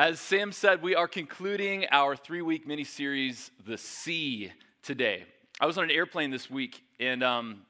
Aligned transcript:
As 0.00 0.18
Sam 0.18 0.50
said, 0.50 0.80
we 0.80 0.94
are 0.94 1.06
concluding 1.06 1.84
our 1.90 2.16
three 2.16 2.40
week 2.40 2.66
mini 2.66 2.84
series, 2.84 3.50
The 3.66 3.76
Sea, 3.76 4.50
today. 4.82 5.26
I 5.60 5.66
was 5.66 5.76
on 5.76 5.84
an 5.84 5.90
airplane 5.90 6.30
this 6.30 6.48
week 6.48 6.82
and 6.98 7.22
um, 7.22 7.66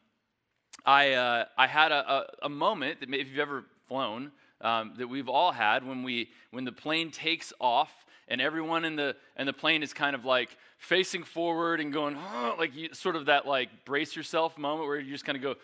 I, 0.86 1.14
uh, 1.14 1.46
I 1.58 1.66
had 1.66 1.90
a, 1.90 2.08
a, 2.08 2.26
a, 2.44 2.48
moment 2.48 3.00
that 3.00 3.12
if 3.12 3.28
you've 3.28 3.40
ever 3.40 3.64
flown, 3.88 4.30
um, 4.60 4.94
that 4.98 5.08
we've 5.08 5.28
all 5.28 5.50
had 5.50 5.84
when, 5.84 6.04
we, 6.04 6.30
when 6.52 6.64
the 6.64 6.70
plane 6.70 7.10
takes 7.10 7.52
off 7.58 7.90
and 8.30 8.40
everyone 8.40 8.84
in 8.84 8.94
the, 8.94 9.16
in 9.36 9.44
the 9.44 9.52
plane 9.52 9.82
is 9.82 9.92
kind 9.92 10.14
of 10.14 10.24
like 10.24 10.56
facing 10.78 11.24
forward 11.24 11.80
and 11.80 11.92
going, 11.92 12.16
like 12.56 12.74
you, 12.74 12.94
sort 12.94 13.16
of 13.16 13.26
that 13.26 13.44
like 13.44 13.68
brace 13.84 14.14
yourself 14.14 14.56
moment 14.56 14.86
where 14.86 15.00
you 15.00 15.10
just 15.10 15.24
kind 15.24 15.36
of 15.36 15.42
go, 15.42 15.56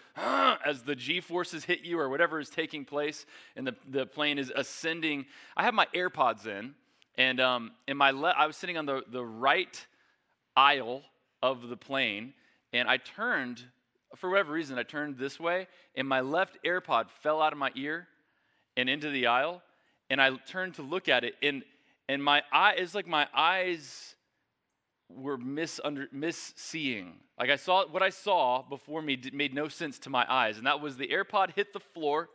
as 0.67 0.83
the 0.83 0.97
G 0.97 1.21
forces 1.21 1.65
hit 1.65 1.83
you 1.83 1.99
or 1.99 2.09
whatever 2.09 2.41
is 2.41 2.51
taking 2.51 2.85
place 2.85 3.25
and 3.55 3.65
the, 3.67 3.77
the 3.89 4.05
plane 4.05 4.37
is 4.37 4.53
ascending. 4.55 5.27
I 5.57 5.63
have 5.63 5.75
my 5.75 5.87
AirPods 5.95 6.47
in, 6.47 6.75
and 7.17 7.41
um, 7.41 7.71
in 7.87 7.97
my 7.97 8.11
le- 8.11 8.35
I 8.37 8.47
was 8.47 8.57
sitting 8.57 8.77
on 8.77 8.85
the, 8.85 9.03
the 9.11 9.25
right 9.25 9.87
aisle 10.57 11.03
of 11.43 11.69
the 11.69 11.77
plane, 11.77 12.35
and 12.73 12.89
I 12.89 12.97
turned, 12.97 13.63
for 14.17 14.29
whatever 14.29 14.53
reason, 14.53 14.77
I 14.77 14.83
turned 14.83 15.19
this 15.19 15.39
way, 15.39 15.69
and 15.95 16.09
my 16.09 16.21
left 16.21 16.59
AirPod 16.65 17.11
fell 17.11 17.41
out 17.41 17.53
of 17.53 17.59
my 17.61 17.71
ear 17.77 18.09
and 18.77 18.91
into 18.91 19.09
the 19.09 19.29
aisle, 19.29 19.63
and 20.11 20.21
I 20.21 20.35
turned 20.49 20.75
to 20.75 20.83
look 20.83 21.09
at 21.09 21.23
it, 21.23 21.37
and 21.43 21.63
and 22.09 22.23
my 22.23 22.43
eye 22.53 22.75
is 22.75 22.95
like 22.95 23.07
my 23.07 23.27
eyes 23.35 24.15
were 25.09 25.39
misunder, 25.39 26.07
misseeing. 26.13 27.13
Like 27.39 27.51
I 27.51 27.57
saw 27.57 27.87
what 27.87 28.03
I 28.03 28.11
saw 28.11 28.63
before 28.63 29.03
me 29.03 29.17
did, 29.17 29.35
made 29.35 29.55
no 29.55 29.69
sense 29.69 29.99
to 30.01 30.11
my 30.11 30.25
eyes, 30.29 30.59
and 30.59 30.67
that 30.67 30.81
was 30.81 30.97
the 30.97 31.09
AirPod 31.09 31.55
hit 31.55 31.73
the 31.73 31.81
floor, 31.81 32.31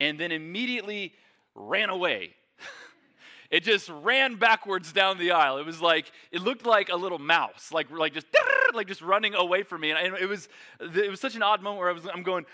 and 0.00 0.18
then 0.18 0.32
immediately 0.32 1.12
ran 1.54 1.90
away. 1.90 2.34
it 3.50 3.64
just 3.64 3.88
ran 3.88 4.36
backwards 4.36 4.92
down 4.92 5.18
the 5.18 5.32
aisle. 5.32 5.58
It 5.58 5.66
was 5.66 5.80
like 5.80 6.12
it 6.30 6.42
looked 6.42 6.66
like 6.66 6.88
a 6.88 6.96
little 6.96 7.18
mouse, 7.18 7.70
like 7.72 7.90
like 7.90 8.14
just 8.14 8.26
like 8.74 8.86
just 8.86 9.02
running 9.02 9.34
away 9.34 9.62
from 9.62 9.80
me, 9.80 9.90
and 9.90 10.16
it 10.16 10.28
was 10.28 10.48
it 10.80 11.10
was 11.10 11.20
such 11.20 11.36
an 11.36 11.42
odd 11.42 11.62
moment 11.62 11.80
where 11.80 11.90
I 11.90 11.92
was 11.92 12.06
I'm 12.06 12.22
going, 12.22 12.46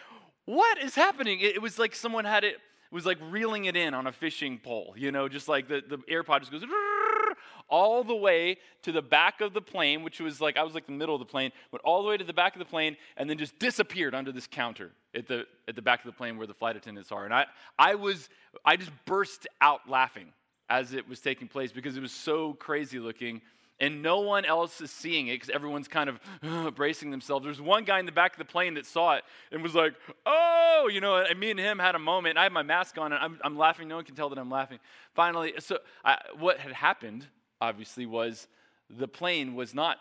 what 0.45 0.79
is 0.79 0.95
happening? 0.95 1.41
It, 1.41 1.57
it 1.57 1.63
was 1.63 1.79
like 1.79 1.95
someone 1.95 2.25
had 2.25 2.45
it 2.45 2.59
was 2.93 3.07
like 3.07 3.19
reeling 3.31 3.65
it 3.65 3.77
in 3.77 3.95
on 3.95 4.07
a 4.07 4.13
fishing 4.13 4.59
pole, 4.59 4.95
you 4.97 5.11
know, 5.11 5.29
just 5.29 5.49
like 5.49 5.67
the, 5.67 5.83
the 5.89 5.99
AirPod 5.99 6.41
just 6.41 6.53
goes 6.53 6.63
all 7.69 8.05
the 8.05 8.15
way 8.15 8.59
to 8.83 8.93
the 8.93 9.01
back 9.01 9.41
of 9.41 9.55
the 9.55 9.63
plane, 9.63 10.03
which 10.03 10.21
was 10.21 10.41
like, 10.41 10.57
I 10.59 10.63
was 10.63 10.75
like 10.75 10.87
the 10.87 10.93
middle 10.93 11.15
of 11.15 11.19
the 11.19 11.25
plane, 11.25 11.53
went 11.71 11.83
all 11.85 12.03
the 12.03 12.09
way 12.09 12.19
to 12.19 12.25
the 12.25 12.35
back 12.35 12.55
of 12.55 12.59
the 12.59 12.67
plane, 12.67 12.97
and 13.17 13.29
then 13.31 13.39
just 13.39 13.59
disappeared 13.59 14.15
under 14.15 14.31
this 14.31 14.47
counter 14.47 14.91
at 15.15 15.27
the, 15.27 15.47
at 15.67 15.75
the 15.75 15.83
back 15.83 16.01
of 16.01 16.07
the 16.07 16.17
plane 16.17 16.37
where 16.37 16.47
the 16.47 16.55
flight 16.55 16.77
attendants 16.77 17.11
are. 17.11 17.25
And 17.25 17.33
I, 17.33 17.47
I 17.79 17.95
was, 17.95 18.29
I 18.65 18.77
just 18.77 18.93
burst 19.07 19.47
out 19.63 19.89
laughing 19.89 20.29
as 20.69 20.93
it 20.93 21.09
was 21.09 21.21
taking 21.21 21.49
place 21.49 21.73
because 21.73 21.97
it 21.97 22.01
was 22.01 22.13
so 22.13 22.53
crazy 22.55 22.99
looking 22.99 23.41
and 23.83 24.01
no 24.01 24.21
one 24.21 24.45
else 24.45 24.81
is 24.81 24.93
seeing 24.93 25.27
it 25.27 25.35
because 25.35 25.51
everyone's 25.51 25.89
kind 25.89 26.09
of 26.09 26.21
uh, 26.43 26.71
bracing 26.71 27.11
themselves. 27.11 27.45
There's 27.45 27.61
one 27.61 27.83
guy 27.85 27.99
in 27.99 28.07
the 28.07 28.13
back 28.13 28.33
of 28.33 28.39
the 28.39 28.45
plane 28.45 28.75
that 28.75 28.87
saw 28.87 29.17
it 29.17 29.25
and 29.51 29.61
was 29.61 29.75
like, 29.75 29.95
oh, 30.25 30.89
you 30.91 31.01
know, 31.01 31.17
and 31.17 31.39
me 31.39 31.51
and 31.51 31.59
him 31.59 31.81
had 31.81 31.97
a 31.97 31.99
moment. 31.99 32.39
I 32.39 32.45
had 32.45 32.53
my 32.53 32.63
mask 32.63 32.97
on 32.97 33.13
and 33.13 33.23
I'm, 33.23 33.41
I'm 33.43 33.59
laughing. 33.59 33.89
No 33.89 33.97
one 33.97 34.05
can 34.05 34.15
tell 34.15 34.29
that 34.29 34.39
I'm 34.39 34.51
laughing. 34.51 34.79
Finally, 35.15 35.55
so 35.59 35.79
I, 36.05 36.17
what 36.39 36.61
had 36.61 36.73
happened, 36.73 37.27
obviously, 37.61 38.07
was 38.07 38.47
the 38.89 39.09
plane 39.09 39.57
was 39.57 39.75
not 39.75 39.99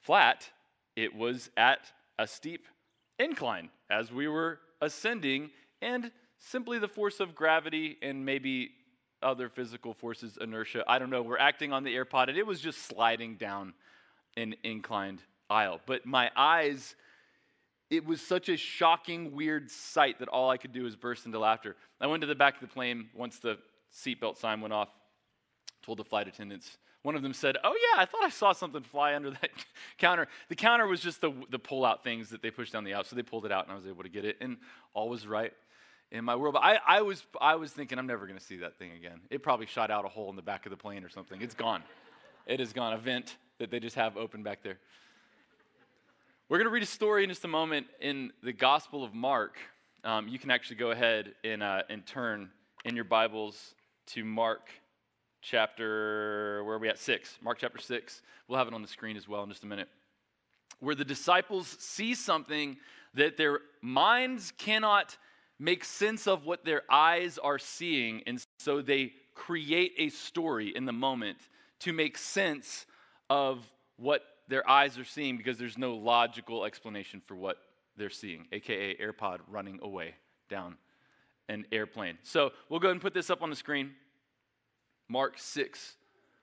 flat, 0.00 0.50
it 0.96 1.14
was 1.14 1.48
at 1.56 1.92
a 2.18 2.26
steep 2.26 2.66
incline 3.20 3.70
as 3.88 4.10
we 4.10 4.26
were 4.26 4.58
ascending, 4.80 5.50
and 5.80 6.10
simply 6.38 6.80
the 6.80 6.88
force 6.88 7.20
of 7.20 7.36
gravity 7.36 7.98
and 8.02 8.26
maybe 8.26 8.72
other 9.22 9.48
physical 9.48 9.94
forces, 9.94 10.38
inertia. 10.40 10.84
I 10.86 10.98
don't 10.98 11.10
know. 11.10 11.22
We're 11.22 11.38
acting 11.38 11.72
on 11.72 11.84
the 11.84 11.94
AirPod, 11.94 12.28
and 12.28 12.36
it 12.36 12.46
was 12.46 12.60
just 12.60 12.82
sliding 12.86 13.36
down 13.36 13.74
an 14.36 14.54
inclined 14.64 15.20
aisle. 15.50 15.80
But 15.86 16.06
my 16.06 16.30
eyes, 16.36 16.94
it 17.90 18.04
was 18.04 18.20
such 18.20 18.48
a 18.48 18.56
shocking, 18.56 19.32
weird 19.32 19.70
sight 19.70 20.18
that 20.20 20.28
all 20.28 20.50
I 20.50 20.56
could 20.56 20.72
do 20.72 20.84
was 20.84 20.96
burst 20.96 21.26
into 21.26 21.38
laughter. 21.38 21.76
I 22.00 22.06
went 22.06 22.22
to 22.22 22.26
the 22.26 22.34
back 22.34 22.54
of 22.54 22.60
the 22.60 22.72
plane 22.72 23.08
once 23.14 23.38
the 23.38 23.58
seatbelt 23.94 24.38
sign 24.38 24.60
went 24.60 24.72
off, 24.72 24.88
told 25.82 25.98
the 25.98 26.04
flight 26.04 26.28
attendants. 26.28 26.78
One 27.02 27.16
of 27.16 27.22
them 27.22 27.34
said, 27.34 27.56
Oh, 27.64 27.74
yeah, 27.74 28.00
I 28.00 28.04
thought 28.04 28.22
I 28.24 28.28
saw 28.28 28.52
something 28.52 28.82
fly 28.82 29.14
under 29.14 29.30
that 29.30 29.50
counter. 29.98 30.28
The 30.48 30.54
counter 30.54 30.86
was 30.86 31.00
just 31.00 31.20
the, 31.20 31.32
the 31.50 31.58
pull 31.58 31.84
out 31.84 32.04
things 32.04 32.30
that 32.30 32.42
they 32.42 32.50
pushed 32.50 32.72
down 32.72 32.84
the 32.84 32.94
aisle. 32.94 33.04
So 33.04 33.16
they 33.16 33.22
pulled 33.22 33.44
it 33.44 33.52
out, 33.52 33.64
and 33.64 33.72
I 33.72 33.76
was 33.76 33.86
able 33.86 34.04
to 34.04 34.08
get 34.08 34.24
it, 34.24 34.36
and 34.40 34.56
all 34.94 35.08
was 35.08 35.26
right 35.26 35.52
in 36.12 36.24
my 36.24 36.36
world. 36.36 36.54
But 36.54 36.62
I, 36.62 36.78
I, 36.86 37.02
was, 37.02 37.24
I 37.40 37.56
was 37.56 37.72
thinking, 37.72 37.98
I'm 37.98 38.06
never 38.06 38.26
going 38.26 38.38
to 38.38 38.44
see 38.44 38.58
that 38.58 38.78
thing 38.78 38.92
again. 38.92 39.20
It 39.30 39.42
probably 39.42 39.66
shot 39.66 39.90
out 39.90 40.04
a 40.04 40.08
hole 40.08 40.30
in 40.30 40.36
the 40.36 40.42
back 40.42 40.66
of 40.66 40.70
the 40.70 40.76
plane 40.76 41.02
or 41.02 41.08
something. 41.08 41.40
It's 41.40 41.54
gone. 41.54 41.82
it 42.46 42.60
is 42.60 42.72
gone. 42.72 42.92
A 42.92 42.98
vent 42.98 43.36
that 43.58 43.70
they 43.70 43.80
just 43.80 43.96
have 43.96 44.16
open 44.16 44.42
back 44.42 44.62
there. 44.62 44.78
We're 46.48 46.58
going 46.58 46.66
to 46.66 46.72
read 46.72 46.82
a 46.82 46.86
story 46.86 47.24
in 47.24 47.30
just 47.30 47.44
a 47.44 47.48
moment 47.48 47.86
in 48.00 48.30
the 48.42 48.52
Gospel 48.52 49.02
of 49.02 49.14
Mark. 49.14 49.56
Um, 50.04 50.28
you 50.28 50.38
can 50.38 50.50
actually 50.50 50.76
go 50.76 50.90
ahead 50.90 51.32
and, 51.44 51.62
uh, 51.62 51.82
and 51.88 52.04
turn 52.04 52.50
in 52.84 52.94
your 52.94 53.06
Bibles 53.06 53.74
to 54.08 54.24
Mark 54.24 54.68
chapter, 55.40 56.62
where 56.64 56.76
are 56.76 56.78
we 56.78 56.88
at? 56.88 56.98
Six. 56.98 57.38
Mark 57.42 57.58
chapter 57.58 57.78
six. 57.78 58.22
We'll 58.48 58.58
have 58.58 58.68
it 58.68 58.74
on 58.74 58.82
the 58.82 58.88
screen 58.88 59.16
as 59.16 59.26
well 59.26 59.42
in 59.44 59.48
just 59.48 59.64
a 59.64 59.66
minute. 59.66 59.88
Where 60.80 60.94
the 60.94 61.04
disciples 61.04 61.76
see 61.80 62.14
something 62.14 62.76
that 63.14 63.36
their 63.36 63.60
minds 63.80 64.52
cannot 64.58 65.16
make 65.62 65.84
sense 65.84 66.26
of 66.26 66.44
what 66.44 66.64
their 66.64 66.82
eyes 66.90 67.38
are 67.38 67.58
seeing, 67.58 68.22
and 68.26 68.44
so 68.58 68.82
they 68.82 69.12
create 69.32 69.92
a 69.96 70.08
story 70.08 70.72
in 70.74 70.86
the 70.86 70.92
moment 70.92 71.38
to 71.78 71.92
make 71.92 72.18
sense 72.18 72.84
of 73.30 73.64
what 73.96 74.22
their 74.48 74.68
eyes 74.68 74.98
are 74.98 75.04
seeing 75.04 75.36
because 75.36 75.58
there's 75.58 75.78
no 75.78 75.94
logical 75.94 76.64
explanation 76.64 77.22
for 77.26 77.36
what 77.36 77.58
they're 77.96 78.10
seeing, 78.10 78.48
aka 78.50 78.96
AirPod 78.96 79.38
running 79.48 79.78
away 79.82 80.16
down 80.50 80.76
an 81.48 81.64
airplane. 81.70 82.18
So 82.24 82.50
we'll 82.68 82.80
go 82.80 82.88
ahead 82.88 82.96
and 82.96 83.00
put 83.00 83.14
this 83.14 83.30
up 83.30 83.40
on 83.40 83.48
the 83.48 83.56
screen. 83.56 83.92
Mark 85.08 85.34
6, 85.36 85.94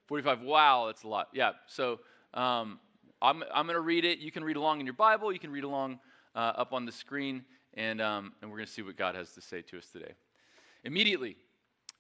45. 0.08 0.42
Wow, 0.44 0.86
that's 0.88 1.04
a 1.04 1.10
lot. 1.10 1.28
Yeah, 1.34 1.52
so 1.68 2.00
um, 2.34 2.80
I'm, 3.22 3.44
I'm 3.54 3.66
going 3.66 3.76
to 3.76 3.82
read 3.82 4.06
it. 4.06 4.20
You 4.20 4.32
can 4.32 4.46
read 4.46 4.56
along 4.56 4.80
in 4.80 4.86
your 4.86 4.94
Bible, 4.94 5.34
you 5.34 5.40
can 5.40 5.52
read 5.52 5.66
along 5.66 6.00
uh, 6.36 6.54
up 6.56 6.72
on 6.72 6.86
the 6.86 6.92
screen 6.94 7.44
and, 7.74 8.02
um, 8.02 8.34
and 8.42 8.50
we're 8.50 8.58
going 8.58 8.68
to 8.68 8.72
see 8.72 8.82
what 8.82 8.98
God 8.98 9.16
has 9.16 9.32
to 9.34 9.42
say 9.42 9.62
to 9.64 9.78
us 9.78 9.88
today. 9.88 10.14
Immediately, 10.84 11.36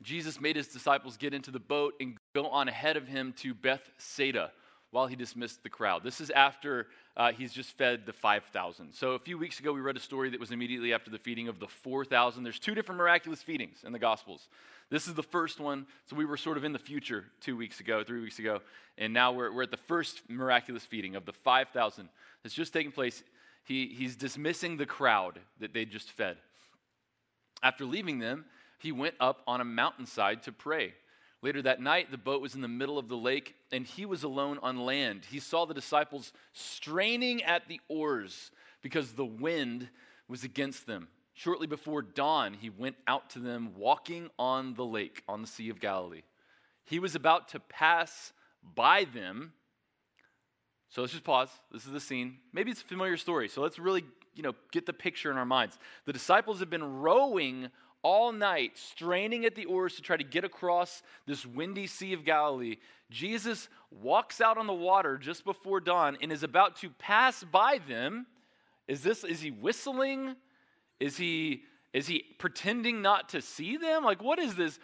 Jesus 0.01 0.39
made 0.39 0.55
his 0.55 0.67
disciples 0.67 1.17
get 1.17 1.33
into 1.33 1.51
the 1.51 1.59
boat 1.59 1.93
and 1.99 2.17
go 2.33 2.47
on 2.47 2.69
ahead 2.69 2.97
of 2.97 3.07
him 3.07 3.33
to 3.37 3.53
Bethsaida 3.53 4.51
while 4.91 5.07
he 5.07 5.15
dismissed 5.15 5.61
the 5.61 5.69
crowd. 5.69 6.03
This 6.03 6.19
is 6.21 6.29
after 6.31 6.87
uh, 7.15 7.31
he's 7.31 7.51
just 7.51 7.77
fed 7.77 8.05
the 8.05 8.13
5,000. 8.13 8.93
So 8.93 9.11
a 9.11 9.19
few 9.19 9.37
weeks 9.37 9.59
ago, 9.59 9.73
we 9.73 9.81
read 9.81 9.97
a 9.97 9.99
story 9.99 10.29
that 10.29 10.39
was 10.39 10.51
immediately 10.51 10.93
after 10.93 11.11
the 11.11 11.17
feeding 11.17 11.47
of 11.47 11.59
the 11.59 11.67
4,000. 11.67 12.43
There's 12.43 12.59
two 12.59 12.73
different 12.73 12.97
miraculous 12.97 13.43
feedings 13.43 13.83
in 13.85 13.91
the 13.91 13.99
Gospels. 13.99 14.47
This 14.89 15.07
is 15.07 15.13
the 15.13 15.23
first 15.23 15.59
one. 15.59 15.85
So 16.05 16.15
we 16.15 16.25
were 16.25 16.37
sort 16.37 16.57
of 16.57 16.63
in 16.63 16.73
the 16.73 16.79
future 16.79 17.25
two 17.41 17.55
weeks 17.55 17.79
ago, 17.79 18.03
three 18.03 18.21
weeks 18.21 18.39
ago. 18.39 18.61
And 18.97 19.13
now 19.13 19.31
we're, 19.31 19.51
we're 19.51 19.63
at 19.63 19.71
the 19.71 19.77
first 19.77 20.21
miraculous 20.29 20.83
feeding 20.83 21.15
of 21.15 21.25
the 21.25 21.33
5,000 21.33 22.09
that's 22.41 22.55
just 22.55 22.73
taking 22.73 22.91
place 22.91 23.23
he, 23.63 23.87
he's 23.87 24.15
dismissing 24.15 24.77
the 24.77 24.85
crowd 24.85 25.39
that 25.59 25.73
they 25.73 25.85
just 25.85 26.11
fed. 26.11 26.37
After 27.61 27.85
leaving 27.85 28.19
them, 28.19 28.45
he 28.79 28.91
went 28.91 29.15
up 29.19 29.41
on 29.45 29.61
a 29.61 29.65
mountainside 29.65 30.43
to 30.43 30.51
pray. 30.51 30.93
Later 31.41 31.61
that 31.61 31.81
night, 31.81 32.11
the 32.11 32.17
boat 32.17 32.41
was 32.41 32.55
in 32.55 32.61
the 32.61 32.67
middle 32.67 32.97
of 32.97 33.07
the 33.07 33.17
lake, 33.17 33.55
and 33.71 33.85
he 33.85 34.05
was 34.05 34.23
alone 34.23 34.59
on 34.61 34.77
land. 34.77 35.25
He 35.29 35.39
saw 35.39 35.65
the 35.65 35.73
disciples 35.73 36.33
straining 36.53 37.43
at 37.43 37.67
the 37.67 37.79
oars 37.87 38.51
because 38.81 39.13
the 39.13 39.25
wind 39.25 39.89
was 40.27 40.43
against 40.43 40.85
them. 40.85 41.07
Shortly 41.33 41.67
before 41.67 42.01
dawn, 42.01 42.53
he 42.59 42.69
went 42.69 42.97
out 43.07 43.29
to 43.31 43.39
them 43.39 43.73
walking 43.77 44.29
on 44.37 44.73
the 44.73 44.85
lake, 44.85 45.23
on 45.27 45.41
the 45.41 45.47
Sea 45.47 45.69
of 45.69 45.79
Galilee. 45.79 46.23
He 46.83 46.99
was 46.99 47.15
about 47.15 47.47
to 47.49 47.59
pass 47.59 48.33
by 48.75 49.05
them 49.05 49.53
so 50.89 51.01
let's 51.01 51.13
just 51.13 51.23
pause. 51.23 51.49
This 51.71 51.85
is 51.85 51.91
the 51.91 51.99
scene. 51.99 52.37
Maybe 52.51 52.71
it's 52.71 52.81
a 52.81 52.85
familiar 52.85 53.15
story. 53.15 53.47
So 53.47 53.61
let's 53.61 53.77
really, 53.77 54.03
you 54.33 54.41
know, 54.41 54.53
get 54.71 54.85
the 54.85 54.93
picture 54.93 55.29
in 55.29 55.37
our 55.37 55.45
minds. 55.45 55.77
The 56.05 56.13
disciples 56.13 56.59
have 56.59 56.69
been 56.69 56.99
rowing 56.99 57.69
all 58.01 58.31
night, 58.31 58.71
straining 58.75 59.45
at 59.45 59.55
the 59.55 59.65
oars 59.65 59.95
to 59.95 60.01
try 60.01 60.17
to 60.17 60.23
get 60.23 60.43
across 60.43 61.03
this 61.27 61.45
windy 61.45 61.85
Sea 61.85 62.13
of 62.13 62.25
Galilee. 62.25 62.77
Jesus 63.11 63.69
walks 63.91 64.41
out 64.41 64.57
on 64.57 64.67
the 64.67 64.73
water 64.73 65.17
just 65.17 65.43
before 65.43 65.79
dawn 65.79 66.17
and 66.21 66.31
is 66.31 66.43
about 66.43 66.77
to 66.77 66.89
pass 66.89 67.43
by 67.43 67.79
them. 67.87 68.25
Is 68.87 69.03
this 69.03 69.23
is 69.23 69.41
he 69.41 69.51
whistling? 69.51 70.35
Is 70.99 71.17
he 71.17 71.63
is 71.93 72.07
he 72.07 72.23
pretending 72.37 73.01
not 73.01 73.29
to 73.29 73.41
see 73.41 73.77
them? 73.77 74.03
Like 74.03 74.23
what 74.23 74.39
is 74.39 74.55
this? 74.55 74.79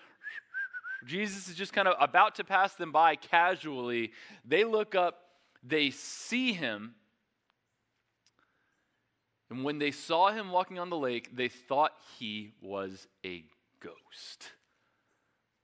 Jesus 1.06 1.48
is 1.48 1.56
just 1.56 1.72
kind 1.72 1.88
of 1.88 1.96
about 2.00 2.36
to 2.36 2.44
pass 2.44 2.74
them 2.74 2.92
by 2.92 3.16
casually. 3.16 4.12
They 4.44 4.63
look 4.63 4.96
up 4.96 5.25
they 5.65 5.89
see 5.89 6.53
him. 6.53 6.95
And 9.50 9.63
when 9.63 9.79
they 9.79 9.91
saw 9.91 10.31
him 10.31 10.51
walking 10.51 10.79
on 10.79 10.89
the 10.89 10.97
lake, 10.97 11.35
they 11.35 11.50
thought 11.50 11.94
he 12.17 12.51
was 12.62 13.07
a 13.25 13.44
ghost. 13.79 14.51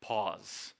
Pause. 0.01 0.73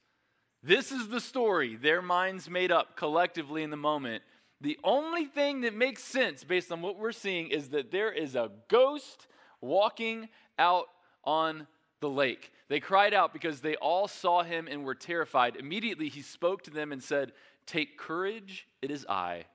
This 0.64 0.92
is 0.92 1.08
the 1.08 1.20
story 1.20 1.76
their 1.76 2.02
minds 2.02 2.50
made 2.50 2.72
up 2.72 2.96
collectively 2.96 3.64
in 3.64 3.72
the 3.72 3.78
moment. 3.78 4.24
The 4.62 4.78
only 4.84 5.26
thing 5.26 5.62
that 5.62 5.76
makes 5.76 6.04
sense 6.04 6.44
based 6.44 6.72
on 6.72 6.84
what 6.84 6.98
we're 6.98 7.12
seeing 7.12 7.48
is 7.48 7.70
that 7.70 7.92
there 7.92 8.12
is 8.12 8.36
a 8.36 8.52
ghost 8.68 9.26
walking 9.60 10.30
out 10.60 10.86
on 11.24 11.66
the 12.00 12.10
lake. 12.10 12.52
They 12.68 12.80
cried 12.80 13.14
out 13.14 13.34
because 13.34 13.62
they 13.62 13.76
all 13.76 14.08
saw 14.08 14.44
him 14.44 14.68
and 14.68 14.84
were 14.84 14.96
terrified. 14.96 15.56
Immediately 15.56 16.10
he 16.10 16.22
spoke 16.22 16.64
to 16.64 16.72
them 16.72 16.92
and 16.92 17.02
said, 17.02 17.32
Take 17.72 17.98
courage, 17.98 18.68
it 18.82 18.92
is 18.92 19.06
I. 19.08 19.46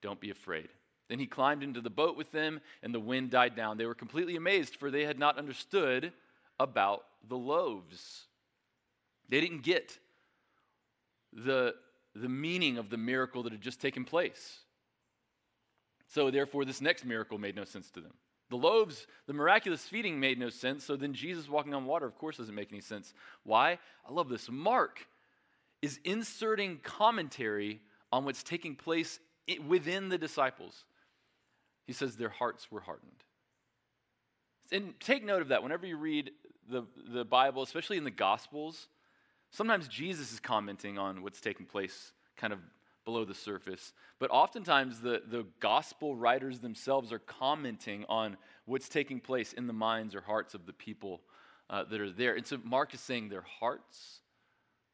Don't 0.00 0.20
be 0.20 0.30
afraid. 0.30 0.68
Then 1.08 1.18
he 1.18 1.26
climbed 1.26 1.64
into 1.64 1.80
the 1.80 1.90
boat 1.90 2.16
with 2.16 2.30
them, 2.30 2.60
and 2.80 2.94
the 2.94 3.00
wind 3.00 3.30
died 3.30 3.56
down. 3.56 3.76
They 3.76 3.86
were 3.86 3.94
completely 3.94 4.36
amazed, 4.36 4.76
for 4.76 4.88
they 4.88 5.04
had 5.04 5.18
not 5.18 5.36
understood 5.36 6.12
about 6.60 7.06
the 7.28 7.36
loaves. 7.36 8.26
They 9.28 9.40
didn't 9.40 9.64
get 9.64 9.98
the, 11.32 11.74
the 12.14 12.28
meaning 12.28 12.78
of 12.78 12.88
the 12.88 12.96
miracle 12.96 13.42
that 13.42 13.52
had 13.52 13.62
just 13.62 13.80
taken 13.80 14.04
place. 14.04 14.60
So, 16.06 16.30
therefore, 16.30 16.64
this 16.64 16.80
next 16.80 17.04
miracle 17.04 17.36
made 17.36 17.56
no 17.56 17.64
sense 17.64 17.90
to 17.90 18.00
them. 18.00 18.12
The 18.48 18.56
loaves, 18.56 19.08
the 19.26 19.32
miraculous 19.32 19.82
feeding 19.82 20.20
made 20.20 20.38
no 20.38 20.50
sense. 20.50 20.84
So 20.84 20.94
then 20.94 21.14
Jesus 21.14 21.48
walking 21.48 21.74
on 21.74 21.84
water, 21.84 22.06
of 22.06 22.16
course, 22.16 22.36
doesn't 22.36 22.54
make 22.54 22.70
any 22.70 22.80
sense. 22.80 23.12
Why? 23.42 23.80
I 24.08 24.12
love 24.12 24.28
this. 24.28 24.48
Mark 24.48 25.04
is 25.82 26.00
inserting 26.04 26.78
commentary 26.82 27.80
on 28.12 28.24
what's 28.24 28.42
taking 28.42 28.74
place 28.74 29.18
within 29.66 30.08
the 30.08 30.18
disciples. 30.18 30.84
He 31.86 31.92
says 31.92 32.16
their 32.16 32.28
hearts 32.28 32.70
were 32.70 32.80
hardened. 32.80 33.24
And 34.72 34.98
take 34.98 35.24
note 35.24 35.42
of 35.42 35.48
that 35.48 35.62
whenever 35.62 35.86
you 35.86 35.96
read 35.96 36.32
the, 36.68 36.84
the 37.12 37.24
Bible, 37.24 37.62
especially 37.62 37.96
in 37.96 38.04
the 38.04 38.10
Gospels, 38.10 38.88
sometimes 39.50 39.86
Jesus 39.86 40.32
is 40.32 40.40
commenting 40.40 40.98
on 40.98 41.22
what's 41.22 41.40
taking 41.40 41.66
place 41.66 42.12
kind 42.36 42.52
of 42.52 42.58
below 43.04 43.24
the 43.24 43.34
surface. 43.34 43.92
But 44.18 44.30
oftentimes, 44.30 45.00
the, 45.00 45.22
the 45.26 45.46
gospel 45.60 46.16
writers 46.16 46.58
themselves 46.58 47.12
are 47.12 47.20
commenting 47.20 48.04
on 48.08 48.36
what's 48.64 48.88
taking 48.88 49.20
place 49.20 49.52
in 49.52 49.68
the 49.68 49.72
minds 49.72 50.14
or 50.14 50.20
hearts 50.20 50.54
of 50.54 50.66
the 50.66 50.72
people 50.72 51.22
uh, 51.70 51.84
that 51.84 52.00
are 52.00 52.10
there. 52.10 52.34
And 52.34 52.46
so 52.46 52.58
Mark 52.64 52.92
is 52.92 53.00
saying 53.00 53.28
their 53.28 53.46
hearts 53.60 54.20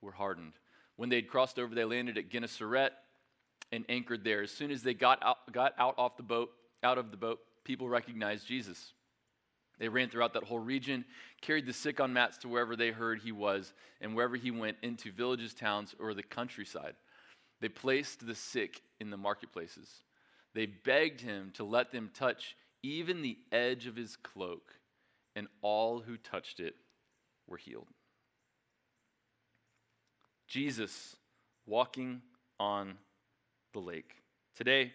were 0.03 0.13
hardened. 0.13 0.53
When 1.03 1.09
they'd 1.09 1.29
crossed 1.29 1.59
over, 1.59 1.75
they 1.75 1.85
landed 1.85 2.17
at 2.17 2.29
Gennesaret 2.29 2.93
and 3.73 3.85
anchored 3.89 4.23
there. 4.23 4.41
As 4.41 4.53
soon 4.53 4.71
as 4.71 4.85
they 4.85 4.95
got 4.95 5.21
out, 5.21 5.39
got 5.51 5.75
out 5.77 5.97
off 5.99 6.17
the 6.17 6.23
boat, 6.23 6.53
out 6.85 6.97
of 6.97 7.11
the 7.11 7.17
boat, 7.17 7.41
people 7.65 7.89
recognized 7.89 8.47
Jesus. 8.47 8.93
They 9.81 9.89
ran 9.89 10.11
throughout 10.11 10.33
that 10.35 10.45
whole 10.45 10.61
region, 10.61 11.05
carried 11.41 11.67
the 11.67 11.73
sick 11.73 11.99
on 11.99 12.13
mats 12.13 12.39
to 12.39 12.49
wherever 12.49 12.77
they 12.77 12.93
heard 12.93 13.19
he 13.19 13.33
was, 13.33 13.73
and 14.01 14.15
wherever 14.15 14.37
he 14.37 14.53
went, 14.53 14.77
into 14.83 15.11
villages, 15.11 15.55
towns, 15.55 15.93
or 15.99 16.15
the 16.15 16.23
countryside. 16.23 16.95
They 17.61 17.69
placed 17.69 18.25
the 18.25 18.37
sick 18.37 18.81
in 19.01 19.11
the 19.11 19.17
marketplaces. 19.17 20.05
They 20.55 20.67
begged 20.67 21.21
him 21.21 21.51
to 21.55 21.65
let 21.65 21.91
them 21.91 22.13
touch 22.15 22.55
even 22.85 23.23
the 23.23 23.39
edge 23.51 23.89
of 23.89 23.97
his 23.97 24.15
cloak, 24.15 24.79
and 25.35 25.49
all 25.63 25.99
who 25.99 26.17
touched 26.17 26.61
it 26.61 26.77
were 27.49 27.57
healed. 27.57 27.89
Jesus 30.53 31.17
walking 31.65 32.21
on 32.61 32.99
the 33.73 33.79
lake. 33.79 34.17
Today, 34.55 34.93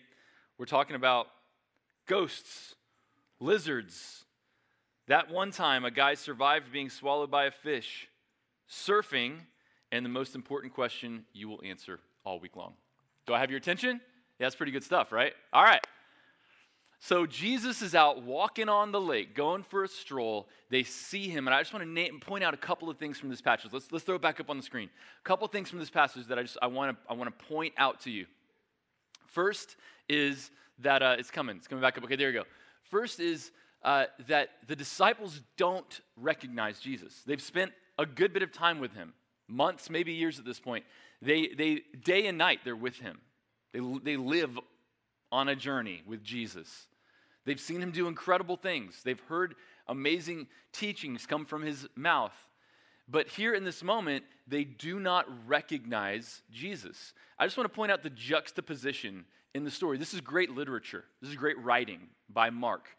we're 0.59 0.67
talking 0.67 0.95
about 0.95 1.29
ghosts, 2.05 2.75
lizards. 3.39 4.25
That 5.07 5.31
one 5.31 5.49
time, 5.49 5.83
a 5.83 5.89
guy 5.89 6.13
survived 6.13 6.71
being 6.71 6.91
swallowed 6.91 7.31
by 7.31 7.45
a 7.45 7.51
fish, 7.51 8.07
surfing, 8.69 9.37
and 9.91 10.05
the 10.05 10.09
most 10.09 10.35
important 10.35 10.75
question 10.75 11.25
you 11.33 11.49
will 11.49 11.61
answer 11.65 12.01
all 12.23 12.39
week 12.39 12.55
long. 12.55 12.73
Do 13.25 13.33
I 13.33 13.39
have 13.39 13.49
your 13.49 13.57
attention? 13.57 13.99
Yeah, 14.37 14.45
that's 14.45 14.55
pretty 14.55 14.71
good 14.71 14.83
stuff, 14.83 15.11
right? 15.11 15.33
All 15.51 15.63
right. 15.63 15.83
So 16.99 17.27
Jesus 17.27 17.81
is 17.81 17.93
out 17.93 18.23
walking 18.23 18.69
on 18.69 18.91
the 18.91 18.99
lake, 18.99 19.35
going 19.35 19.61
for 19.63 19.83
a 19.83 19.87
stroll. 19.87 20.47
They 20.69 20.83
see 20.83 21.29
him, 21.29 21.47
and 21.47 21.53
I 21.53 21.61
just 21.61 21.71
want 21.71 21.85
to 21.85 21.89
name, 21.89 22.19
point 22.19 22.43
out 22.43 22.53
a 22.53 22.57
couple 22.57 22.89
of 22.89 22.97
things 22.97 23.19
from 23.19 23.29
this 23.29 23.39
passage. 23.39 23.71
Let's, 23.71 23.91
let's 23.91 24.03
throw 24.03 24.15
it 24.15 24.21
back 24.21 24.39
up 24.39 24.49
on 24.49 24.57
the 24.57 24.63
screen. 24.63 24.89
A 25.23 25.27
couple 25.27 25.47
things 25.47 25.69
from 25.69 25.79
this 25.79 25.91
passage 25.91 26.25
that 26.27 26.39
I 26.39 26.41
just 26.41 26.57
I 26.61 26.67
want 26.67 26.97
to 26.97 27.11
I 27.11 27.13
want 27.13 27.37
to 27.37 27.45
point 27.45 27.73
out 27.77 28.01
to 28.01 28.11
you. 28.11 28.25
First 29.27 29.75
is 30.09 30.49
that 30.79 31.03
uh, 31.03 31.15
it's 31.19 31.29
coming. 31.29 31.57
It's 31.57 31.67
coming 31.67 31.81
back 31.81 31.97
up. 31.97 32.03
Okay, 32.03 32.15
there 32.15 32.31
you 32.31 32.39
go. 32.39 32.45
First 32.89 33.19
is 33.19 33.51
uh, 33.83 34.05
that 34.27 34.49
the 34.67 34.75
disciples 34.75 35.41
don't 35.55 36.01
recognize 36.15 36.79
Jesus. 36.79 37.21
They've 37.25 37.41
spent 37.41 37.71
a 37.99 38.05
good 38.05 38.33
bit 38.33 38.43
of 38.43 38.51
time 38.51 38.79
with 38.79 38.93
him, 38.93 39.13
months, 39.47 39.89
maybe 39.89 40.13
years 40.13 40.39
at 40.39 40.45
this 40.45 40.59
point. 40.59 40.85
They, 41.21 41.49
they 41.49 41.81
day 42.03 42.27
and 42.27 42.37
night 42.37 42.59
they're 42.63 42.75
with 42.75 42.97
him. 42.99 43.19
They, 43.73 43.79
they 44.03 44.17
live 44.17 44.59
on 45.31 45.49
a 45.49 45.55
journey 45.55 46.03
with 46.05 46.23
Jesus. 46.23 46.87
They've 47.45 47.59
seen 47.59 47.81
him 47.81 47.91
do 47.91 48.07
incredible 48.07 48.57
things. 48.57 49.01
They've 49.03 49.19
heard 49.27 49.55
amazing 49.87 50.47
teachings 50.73 51.25
come 51.25 51.45
from 51.45 51.61
his 51.61 51.87
mouth. 51.95 52.33
But 53.07 53.29
here 53.29 53.53
in 53.53 53.63
this 53.63 53.83
moment, 53.83 54.25
they 54.47 54.65
do 54.65 54.99
not 54.99 55.27
recognize 55.47 56.41
Jesus. 56.51 57.13
I 57.39 57.45
just 57.45 57.57
want 57.57 57.71
to 57.71 57.75
point 57.75 57.91
out 57.91 58.03
the 58.03 58.09
juxtaposition 58.09 59.25
in 59.53 59.63
the 59.63 59.71
story. 59.71 59.97
This 59.97 60.13
is 60.13 60.21
great 60.21 60.51
literature. 60.51 61.05
This 61.21 61.29
is 61.29 61.37
great 61.37 61.57
writing 61.63 62.01
by 62.29 62.49
Mark. 62.49 62.89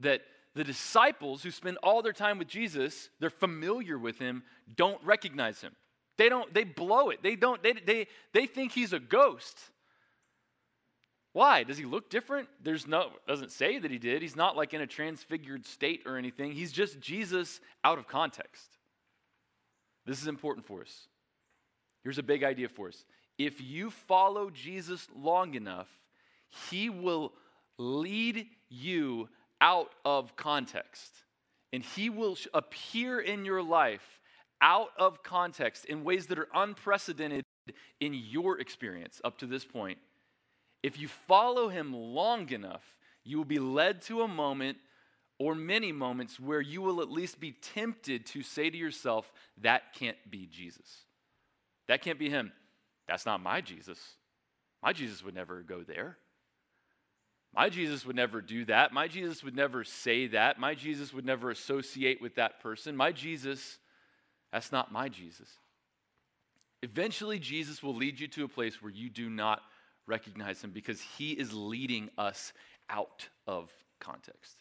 That 0.00 0.20
the 0.54 0.64
disciples 0.64 1.42
who 1.42 1.50
spend 1.50 1.78
all 1.82 2.02
their 2.02 2.12
time 2.12 2.38
with 2.38 2.48
Jesus, 2.48 3.08
they're 3.20 3.30
familiar 3.30 3.98
with 3.98 4.18
him, 4.18 4.42
don't 4.76 5.02
recognize 5.02 5.60
him. 5.60 5.74
They 6.18 6.28
don't, 6.28 6.52
they 6.52 6.64
blow 6.64 7.10
it. 7.10 7.22
They 7.22 7.36
don't, 7.36 7.62
they, 7.62 7.72
they, 7.72 8.06
they 8.34 8.46
think 8.46 8.72
he's 8.72 8.92
a 8.92 8.98
ghost. 8.98 9.58
Why? 11.38 11.62
Does 11.62 11.78
he 11.78 11.84
look 11.84 12.10
different? 12.10 12.48
There's 12.64 12.88
no, 12.88 13.10
doesn't 13.28 13.52
say 13.52 13.78
that 13.78 13.92
he 13.92 13.98
did. 13.98 14.22
He's 14.22 14.34
not 14.34 14.56
like 14.56 14.74
in 14.74 14.80
a 14.80 14.88
transfigured 14.88 15.64
state 15.66 16.02
or 16.04 16.16
anything. 16.16 16.50
He's 16.50 16.72
just 16.72 16.98
Jesus 16.98 17.60
out 17.84 17.96
of 17.96 18.08
context. 18.08 18.66
This 20.04 20.20
is 20.20 20.26
important 20.26 20.66
for 20.66 20.80
us. 20.80 21.06
Here's 22.02 22.18
a 22.18 22.24
big 22.24 22.42
idea 22.42 22.68
for 22.68 22.88
us. 22.88 23.04
If 23.38 23.60
you 23.60 23.90
follow 23.90 24.50
Jesus 24.50 25.06
long 25.14 25.54
enough, 25.54 25.86
he 26.68 26.90
will 26.90 27.32
lead 27.78 28.48
you 28.68 29.28
out 29.60 29.92
of 30.04 30.34
context. 30.34 31.22
And 31.72 31.84
he 31.84 32.10
will 32.10 32.36
appear 32.52 33.20
in 33.20 33.44
your 33.44 33.62
life 33.62 34.18
out 34.60 34.88
of 34.98 35.22
context 35.22 35.84
in 35.84 36.02
ways 36.02 36.26
that 36.26 36.38
are 36.40 36.48
unprecedented 36.52 37.44
in 38.00 38.12
your 38.12 38.58
experience 38.58 39.20
up 39.22 39.38
to 39.38 39.46
this 39.46 39.64
point. 39.64 39.98
If 40.82 40.98
you 40.98 41.08
follow 41.08 41.68
him 41.68 41.94
long 41.94 42.50
enough, 42.50 42.96
you 43.24 43.36
will 43.36 43.44
be 43.44 43.58
led 43.58 44.02
to 44.02 44.22
a 44.22 44.28
moment 44.28 44.78
or 45.38 45.54
many 45.54 45.92
moments 45.92 46.40
where 46.40 46.60
you 46.60 46.82
will 46.82 47.00
at 47.00 47.10
least 47.10 47.40
be 47.40 47.52
tempted 47.52 48.26
to 48.26 48.42
say 48.42 48.70
to 48.70 48.76
yourself, 48.76 49.32
That 49.62 49.92
can't 49.94 50.16
be 50.30 50.46
Jesus. 50.46 51.04
That 51.86 52.02
can't 52.02 52.18
be 52.18 52.30
him. 52.30 52.52
That's 53.06 53.26
not 53.26 53.42
my 53.42 53.60
Jesus. 53.60 53.98
My 54.82 54.92
Jesus 54.92 55.24
would 55.24 55.34
never 55.34 55.62
go 55.62 55.82
there. 55.82 56.16
My 57.54 57.70
Jesus 57.70 58.04
would 58.04 58.16
never 58.16 58.40
do 58.40 58.64
that. 58.66 58.92
My 58.92 59.08
Jesus 59.08 59.42
would 59.42 59.56
never 59.56 59.82
say 59.82 60.26
that. 60.28 60.60
My 60.60 60.74
Jesus 60.74 61.12
would 61.12 61.24
never 61.24 61.50
associate 61.50 62.20
with 62.20 62.34
that 62.34 62.60
person. 62.60 62.94
My 62.94 63.10
Jesus 63.10 63.78
that's 64.52 64.72
not 64.72 64.92
my 64.92 65.08
Jesus. 65.08 65.48
Eventually, 66.82 67.38
Jesus 67.38 67.82
will 67.82 67.94
lead 67.94 68.20
you 68.20 68.28
to 68.28 68.44
a 68.44 68.48
place 68.48 68.80
where 68.80 68.92
you 68.92 69.10
do 69.10 69.28
not 69.28 69.62
recognize 70.08 70.62
him 70.62 70.70
because 70.70 71.00
he 71.00 71.32
is 71.32 71.52
leading 71.52 72.10
us 72.18 72.52
out 72.90 73.28
of 73.46 73.72
context. 74.00 74.56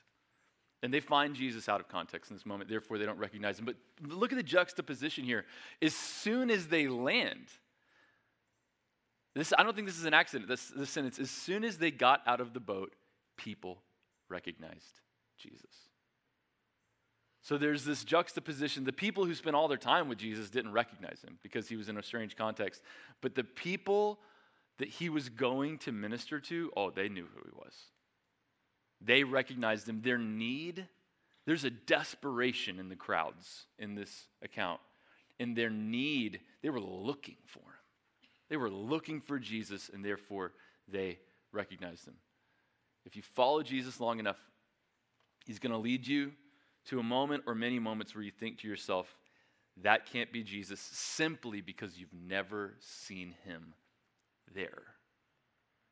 And 0.83 0.93
they 0.93 0.99
find 0.99 1.35
Jesus 1.35 1.67
out 1.67 1.79
of 1.79 1.87
context 1.87 2.29
in 2.29 2.37
this 2.37 2.45
moment, 2.45 2.69
therefore, 2.69 2.97
they 2.97 3.05
don't 3.05 3.17
recognize 3.17 3.57
him. 3.57 3.65
But 3.65 3.75
look 4.07 4.31
at 4.31 4.37
the 4.37 4.43
juxtaposition 4.43 5.23
here. 5.23 5.45
As 5.81 5.95
soon 5.95 6.51
as 6.51 6.67
they 6.67 6.87
land, 6.87 7.47
this, 9.33 9.53
I 9.57 9.63
don't 9.63 9.75
think 9.75 9.87
this 9.87 9.97
is 9.97 10.05
an 10.05 10.13
accident, 10.13 10.47
this, 10.49 10.71
this 10.75 10.89
sentence. 10.89 11.17
As 11.19 11.31
soon 11.31 11.63
as 11.63 11.77
they 11.77 11.89
got 11.89 12.21
out 12.27 12.41
of 12.41 12.53
the 12.53 12.59
boat, 12.59 12.93
people 13.37 13.81
recognized 14.29 15.01
Jesus. 15.37 15.87
So 17.41 17.57
there's 17.57 17.85
this 17.85 18.03
juxtaposition. 18.03 18.83
The 18.83 18.91
people 18.91 19.25
who 19.25 19.33
spent 19.33 19.55
all 19.55 19.67
their 19.67 19.77
time 19.77 20.09
with 20.09 20.17
Jesus 20.17 20.49
didn't 20.49 20.73
recognize 20.73 21.23
him 21.23 21.39
because 21.41 21.69
he 21.69 21.75
was 21.75 21.87
in 21.87 21.97
a 21.97 22.03
strange 22.03 22.35
context. 22.35 22.81
But 23.21 23.35
the 23.35 23.43
people 23.43 24.19
that 24.77 24.89
he 24.89 25.09
was 25.09 25.29
going 25.29 25.77
to 25.79 25.91
minister 25.91 26.39
to, 26.39 26.71
oh, 26.77 26.89
they 26.89 27.09
knew 27.09 27.25
who 27.33 27.41
he 27.43 27.55
was. 27.55 27.73
They 29.01 29.23
recognized 29.23 29.87
him. 29.87 30.01
Their 30.01 30.17
need, 30.17 30.87
there's 31.45 31.63
a 31.63 31.69
desperation 31.69 32.79
in 32.79 32.89
the 32.89 32.95
crowds 32.95 33.65
in 33.79 33.95
this 33.95 34.27
account. 34.41 34.79
In 35.39 35.53
their 35.53 35.69
need, 35.69 36.39
they 36.61 36.69
were 36.69 36.79
looking 36.79 37.37
for 37.45 37.59
him. 37.59 37.65
They 38.49 38.57
were 38.57 38.69
looking 38.69 39.19
for 39.19 39.39
Jesus, 39.39 39.89
and 39.93 40.03
therefore 40.03 40.53
they 40.87 41.19
recognized 41.51 42.07
him. 42.07 42.15
If 43.05 43.15
you 43.15 43.21
follow 43.21 43.61
Jesus 43.61 43.99
long 43.99 44.19
enough, 44.19 44.39
he's 45.45 45.59
going 45.59 45.71
to 45.71 45.77
lead 45.77 46.07
you 46.07 46.31
to 46.85 46.99
a 46.99 47.03
moment 47.03 47.43
or 47.45 47.55
many 47.55 47.79
moments 47.79 48.15
where 48.15 48.23
you 48.23 48.31
think 48.31 48.59
to 48.59 48.67
yourself, 48.67 49.07
that 49.83 50.05
can't 50.11 50.31
be 50.31 50.43
Jesus 50.43 50.79
simply 50.79 51.61
because 51.61 51.97
you've 51.97 52.13
never 52.13 52.73
seen 52.79 53.35
him 53.45 53.73
there 54.53 54.83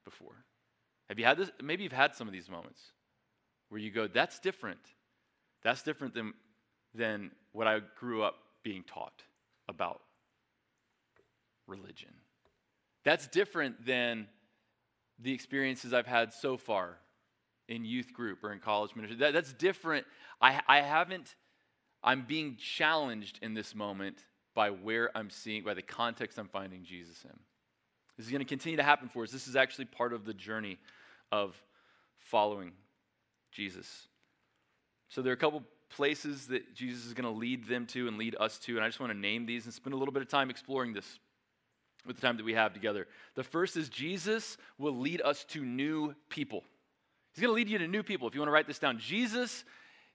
before. 0.03 0.45
Have 1.09 1.19
you 1.19 1.25
had 1.25 1.37
this? 1.37 1.51
Maybe 1.61 1.83
you've 1.83 1.91
had 1.91 2.15
some 2.15 2.27
of 2.27 2.33
these 2.33 2.49
moments 2.49 2.81
where 3.69 3.79
you 3.79 3.91
go, 3.91 4.07
that's 4.07 4.39
different. 4.39 4.79
That's 5.63 5.81
different 5.81 6.13
than, 6.13 6.33
than 6.93 7.31
what 7.51 7.67
I 7.67 7.79
grew 7.99 8.23
up 8.23 8.35
being 8.63 8.83
taught 8.83 9.23
about 9.67 10.01
religion. 11.67 12.13
That's 13.03 13.27
different 13.27 13.85
than 13.85 14.27
the 15.19 15.33
experiences 15.33 15.93
I've 15.93 16.07
had 16.07 16.33
so 16.33 16.57
far 16.57 16.97
in 17.67 17.85
youth 17.85 18.13
group 18.13 18.43
or 18.43 18.51
in 18.51 18.59
college 18.59 18.95
ministry. 18.95 19.17
That, 19.17 19.33
that's 19.33 19.53
different. 19.53 20.05
I, 20.41 20.61
I 20.67 20.81
haven't, 20.81 21.35
I'm 22.03 22.25
being 22.27 22.57
challenged 22.57 23.39
in 23.41 23.53
this 23.53 23.73
moment 23.73 24.25
by 24.53 24.69
where 24.69 25.15
I'm 25.17 25.29
seeing, 25.29 25.63
by 25.63 25.73
the 25.73 25.81
context 25.81 26.37
I'm 26.37 26.47
finding 26.47 26.83
Jesus 26.83 27.23
in. 27.23 27.39
This 28.17 28.25
is 28.25 28.31
going 28.31 28.39
to 28.39 28.47
continue 28.47 28.77
to 28.77 28.83
happen 28.83 29.09
for 29.09 29.23
us. 29.23 29.31
This 29.31 29.47
is 29.47 29.55
actually 29.55 29.85
part 29.85 30.13
of 30.13 30.25
the 30.25 30.33
journey 30.33 30.77
of 31.31 31.55
following 32.17 32.71
Jesus. 33.51 34.07
So 35.09 35.21
there 35.21 35.31
are 35.31 35.35
a 35.35 35.37
couple 35.37 35.63
places 35.89 36.47
that 36.47 36.73
Jesus 36.73 37.05
is 37.05 37.13
going 37.13 37.31
to 37.31 37.39
lead 37.39 37.67
them 37.67 37.85
to 37.87 38.07
and 38.07 38.17
lead 38.17 38.35
us 38.39 38.57
to, 38.59 38.75
and 38.75 38.83
I 38.83 38.87
just 38.87 38.99
want 38.99 39.11
to 39.11 39.17
name 39.17 39.45
these 39.45 39.65
and 39.65 39.73
spend 39.73 39.93
a 39.93 39.97
little 39.97 40.13
bit 40.13 40.21
of 40.21 40.29
time 40.29 40.49
exploring 40.49 40.93
this 40.93 41.19
with 42.05 42.15
the 42.15 42.21
time 42.21 42.37
that 42.37 42.43
we 42.43 42.53
have 42.53 42.73
together. 42.73 43.07
The 43.35 43.43
first 43.43 43.77
is 43.77 43.89
Jesus 43.89 44.57
will 44.77 44.97
lead 44.97 45.21
us 45.21 45.43
to 45.45 45.63
new 45.63 46.15
people. 46.29 46.63
He's 47.33 47.41
going 47.41 47.51
to 47.51 47.55
lead 47.55 47.69
you 47.69 47.77
to 47.79 47.87
new 47.87 48.03
people. 48.03 48.27
If 48.27 48.33
you 48.33 48.41
want 48.41 48.49
to 48.49 48.53
write 48.53 48.67
this 48.67 48.79
down, 48.79 48.99
Jesus 48.99 49.65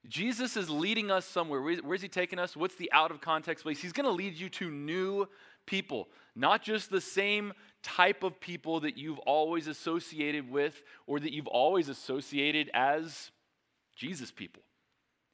Jesus 0.09 0.57
is 0.57 0.71
leading 0.71 1.11
us 1.11 1.27
somewhere. 1.27 1.61
Where's 1.61 2.01
he 2.01 2.09
taking 2.09 2.39
us? 2.39 2.57
What's 2.57 2.75
the 2.77 2.91
out 2.93 3.11
of 3.11 3.21
context 3.21 3.65
place? 3.65 3.81
He's 3.81 3.93
going 3.93 4.07
to 4.07 4.13
lead 4.13 4.35
you 4.35 4.49
to 4.49 4.71
new 4.71 5.29
people, 5.71 6.09
not 6.35 6.63
just 6.63 6.91
the 6.91 7.01
same 7.01 7.53
type 7.83 8.23
of 8.23 8.41
people 8.41 8.81
that 8.81 8.99
you've 8.99 9.21
always 9.21 9.69
associated 9.69 10.51
with 10.51 10.83
or 11.07 11.19
that 11.21 11.33
you've 11.33 11.47
always 11.47 11.89
associated 11.89 12.71
as 12.75 13.31
Jesus 13.97 14.31
people. 14.31 14.63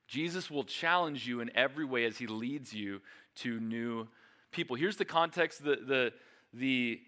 Jesus 0.06 0.50
will 0.50 0.62
challenge 0.62 1.26
you 1.26 1.40
in 1.40 1.50
every 1.56 1.84
way 1.84 2.04
as 2.04 2.18
he 2.18 2.26
leads 2.26 2.72
you 2.72 3.00
to 3.36 3.58
new 3.58 4.06
people. 4.52 4.76
Here's 4.76 4.96
the 4.96 5.04
context, 5.04 5.64
the, 5.64 5.76
the, 5.76 6.12
the 6.52 7.00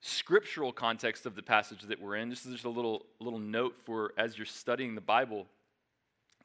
scriptural 0.00 0.72
context 0.72 1.24
of 1.24 1.34
the 1.34 1.42
passage 1.42 1.82
that 1.82 2.02
we're 2.02 2.16
in. 2.16 2.28
This 2.28 2.44
is 2.44 2.52
just 2.52 2.64
a 2.64 2.70
little, 2.70 3.06
little 3.20 3.38
note 3.38 3.76
for 3.86 4.12
as 4.18 4.36
you're 4.36 4.44
studying 4.44 4.94
the 4.94 5.00
Bible. 5.00 5.46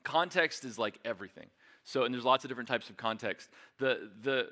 Context 0.04 0.64
is 0.64 0.80
like 0.80 1.00
everything. 1.04 1.48
So, 1.84 2.04
and 2.04 2.14
there's 2.14 2.24
lots 2.24 2.46
of 2.46 2.50
different 2.50 2.70
types 2.70 2.90
of 2.90 2.98
context. 2.98 3.50
The, 3.80 4.10
the, 4.22 4.50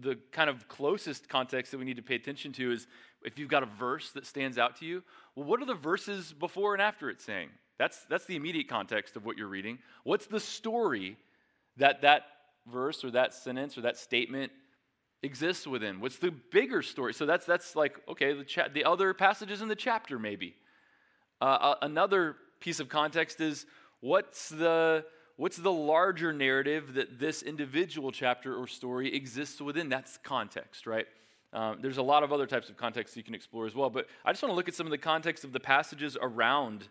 the 0.00 0.18
kind 0.32 0.50
of 0.50 0.68
closest 0.68 1.28
context 1.28 1.72
that 1.72 1.78
we 1.78 1.84
need 1.84 1.96
to 1.96 2.02
pay 2.02 2.14
attention 2.14 2.52
to 2.52 2.72
is 2.72 2.86
if 3.22 3.38
you've 3.38 3.48
got 3.48 3.62
a 3.62 3.66
verse 3.66 4.10
that 4.12 4.26
stands 4.26 4.58
out 4.58 4.76
to 4.76 4.86
you, 4.86 5.02
well, 5.34 5.46
what 5.46 5.60
are 5.60 5.66
the 5.66 5.74
verses 5.74 6.32
before 6.32 6.74
and 6.74 6.82
after 6.82 7.10
it 7.10 7.20
saying? 7.20 7.48
That's, 7.78 8.04
that's 8.08 8.24
the 8.24 8.36
immediate 8.36 8.68
context 8.68 9.16
of 9.16 9.24
what 9.24 9.36
you're 9.36 9.48
reading. 9.48 9.78
What's 10.04 10.26
the 10.26 10.40
story 10.40 11.16
that 11.76 12.02
that 12.02 12.22
verse 12.66 13.04
or 13.04 13.10
that 13.12 13.34
sentence 13.34 13.76
or 13.76 13.82
that 13.82 13.96
statement 13.96 14.52
exists 15.22 15.66
within? 15.66 16.00
What's 16.00 16.18
the 16.18 16.30
bigger 16.30 16.82
story? 16.82 17.12
So 17.12 17.26
that's, 17.26 17.44
that's 17.44 17.76
like, 17.76 18.00
okay, 18.08 18.32
the, 18.32 18.44
cha- 18.44 18.68
the 18.72 18.84
other 18.84 19.12
passages 19.14 19.60
in 19.62 19.68
the 19.68 19.76
chapter, 19.76 20.18
maybe. 20.18 20.54
Uh, 21.40 21.74
another 21.82 22.36
piece 22.60 22.80
of 22.80 22.88
context 22.88 23.40
is 23.40 23.66
what's 24.00 24.48
the, 24.48 25.04
what's 25.36 25.56
the 25.56 25.72
larger 25.72 26.32
narrative 26.32 26.94
that 26.94 27.18
this 27.18 27.42
individual 27.42 28.10
chapter 28.10 28.54
or 28.54 28.66
story 28.66 29.14
exists 29.14 29.60
within? 29.60 29.88
That's 29.88 30.18
context, 30.18 30.86
right? 30.86 31.06
Um, 31.52 31.78
there's 31.80 31.98
a 31.98 32.02
lot 32.02 32.22
of 32.22 32.32
other 32.32 32.46
types 32.46 32.68
of 32.68 32.76
context 32.76 33.16
you 33.16 33.22
can 33.22 33.34
explore 33.34 33.66
as 33.66 33.74
well, 33.74 33.88
but 33.88 34.08
I 34.24 34.32
just 34.32 34.42
want 34.42 34.52
to 34.52 34.56
look 34.56 34.68
at 34.68 34.74
some 34.74 34.86
of 34.86 34.90
the 34.90 34.98
context 34.98 35.44
of 35.44 35.52
the 35.52 35.60
passages 35.60 36.16
around 36.20 36.88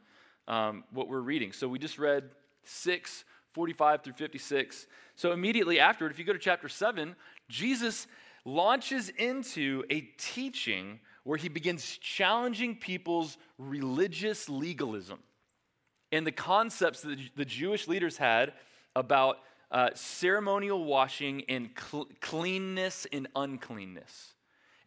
um, 0.48 0.84
what 0.92 1.08
we're 1.08 1.20
reading. 1.20 1.52
So 1.52 1.68
we 1.68 1.80
just 1.80 2.00
read 2.00 2.24
6, 2.64 3.26
45 3.54 4.04
through 4.04 4.14
56. 4.14 4.88
So 5.16 5.32
immediately 5.32 5.80
afterward, 5.80 6.12
if 6.12 6.20
you 6.20 6.26
go 6.26 6.34
to 6.34 6.40
chapter 6.40 6.70
7, 6.70 7.16
Jesus 7.50 8.08
launches 8.44 9.10
into 9.10 9.84
a 9.90 10.02
teaching 10.18 11.00
where 11.24 11.38
he 11.38 11.50
begins 11.50 11.98
challenging 11.98 12.76
people's 12.76 13.38
religious 13.58 14.48
legalism 14.48 15.20
and 16.16 16.26
the 16.26 16.32
concepts 16.32 17.02
that 17.02 17.20
the 17.36 17.44
Jewish 17.44 17.88
leaders 17.90 18.18
had 18.18 18.54
about 18.96 19.40
uh, 19.70 19.90
ceremonial 19.94 20.86
washing 20.86 21.44
and 21.50 21.70
cl- 21.78 22.08
cleanness 22.22 23.06
and 23.12 23.28
uncleanness. 23.36 24.34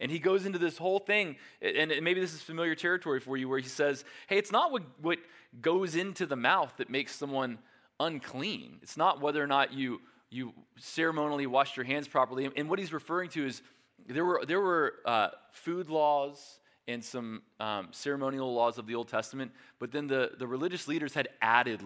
And 0.01 0.11
he 0.11 0.21
goes 0.21 0.47
into 0.47 0.59
this 0.59 0.79
whole 0.79 1.01
thing, 1.01 1.37
and 1.61 1.93
maybe 2.03 2.21
this 2.21 2.33
is 2.33 2.41
familiar 2.41 2.75
territory 2.75 3.21
for 3.21 3.37
you, 3.37 3.47
where 3.47 3.59
he 3.59 3.69
says, 3.69 4.05
Hey, 4.29 4.39
it's 4.39 4.53
not 4.53 4.73
what, 4.73 4.85
what 5.03 5.19
goes 5.61 5.97
into 5.97 6.25
the 6.25 6.37
mouth 6.37 6.73
that 6.79 6.89
makes 6.89 7.15
someone 7.15 7.59
unclean. 8.01 8.79
It's 8.81 8.97
not 8.97 9.21
whether 9.21 9.43
or 9.43 9.47
not 9.47 9.75
you, 9.75 10.01
you 10.31 10.55
ceremonially 10.79 11.47
washed 11.47 11.77
your 11.77 11.85
hands 11.85 12.09
properly. 12.09 12.49
And 12.57 12.71
what 12.71 12.79
he's 12.79 12.93
referring 12.93 13.29
to 13.31 13.45
is 13.45 13.61
there 14.07 14.25
were, 14.25 14.45
there 14.47 14.61
were 14.61 14.95
uh, 15.05 15.29
food 15.51 15.91
laws 15.91 16.59
and 16.89 17.05
some 17.05 17.43
um, 17.61 17.89
ceremonial 17.93 18.53
laws 18.53 18.79
of 18.79 18.87
the 18.87 18.95
Old 18.97 19.09
Testament, 19.09 19.53
but 19.79 19.93
then 19.93 20.09
the, 20.09 20.33
the 20.39 20.47
religious 20.47 20.89
leaders 20.89 21.15
had 21.15 21.29
added 21.41 21.81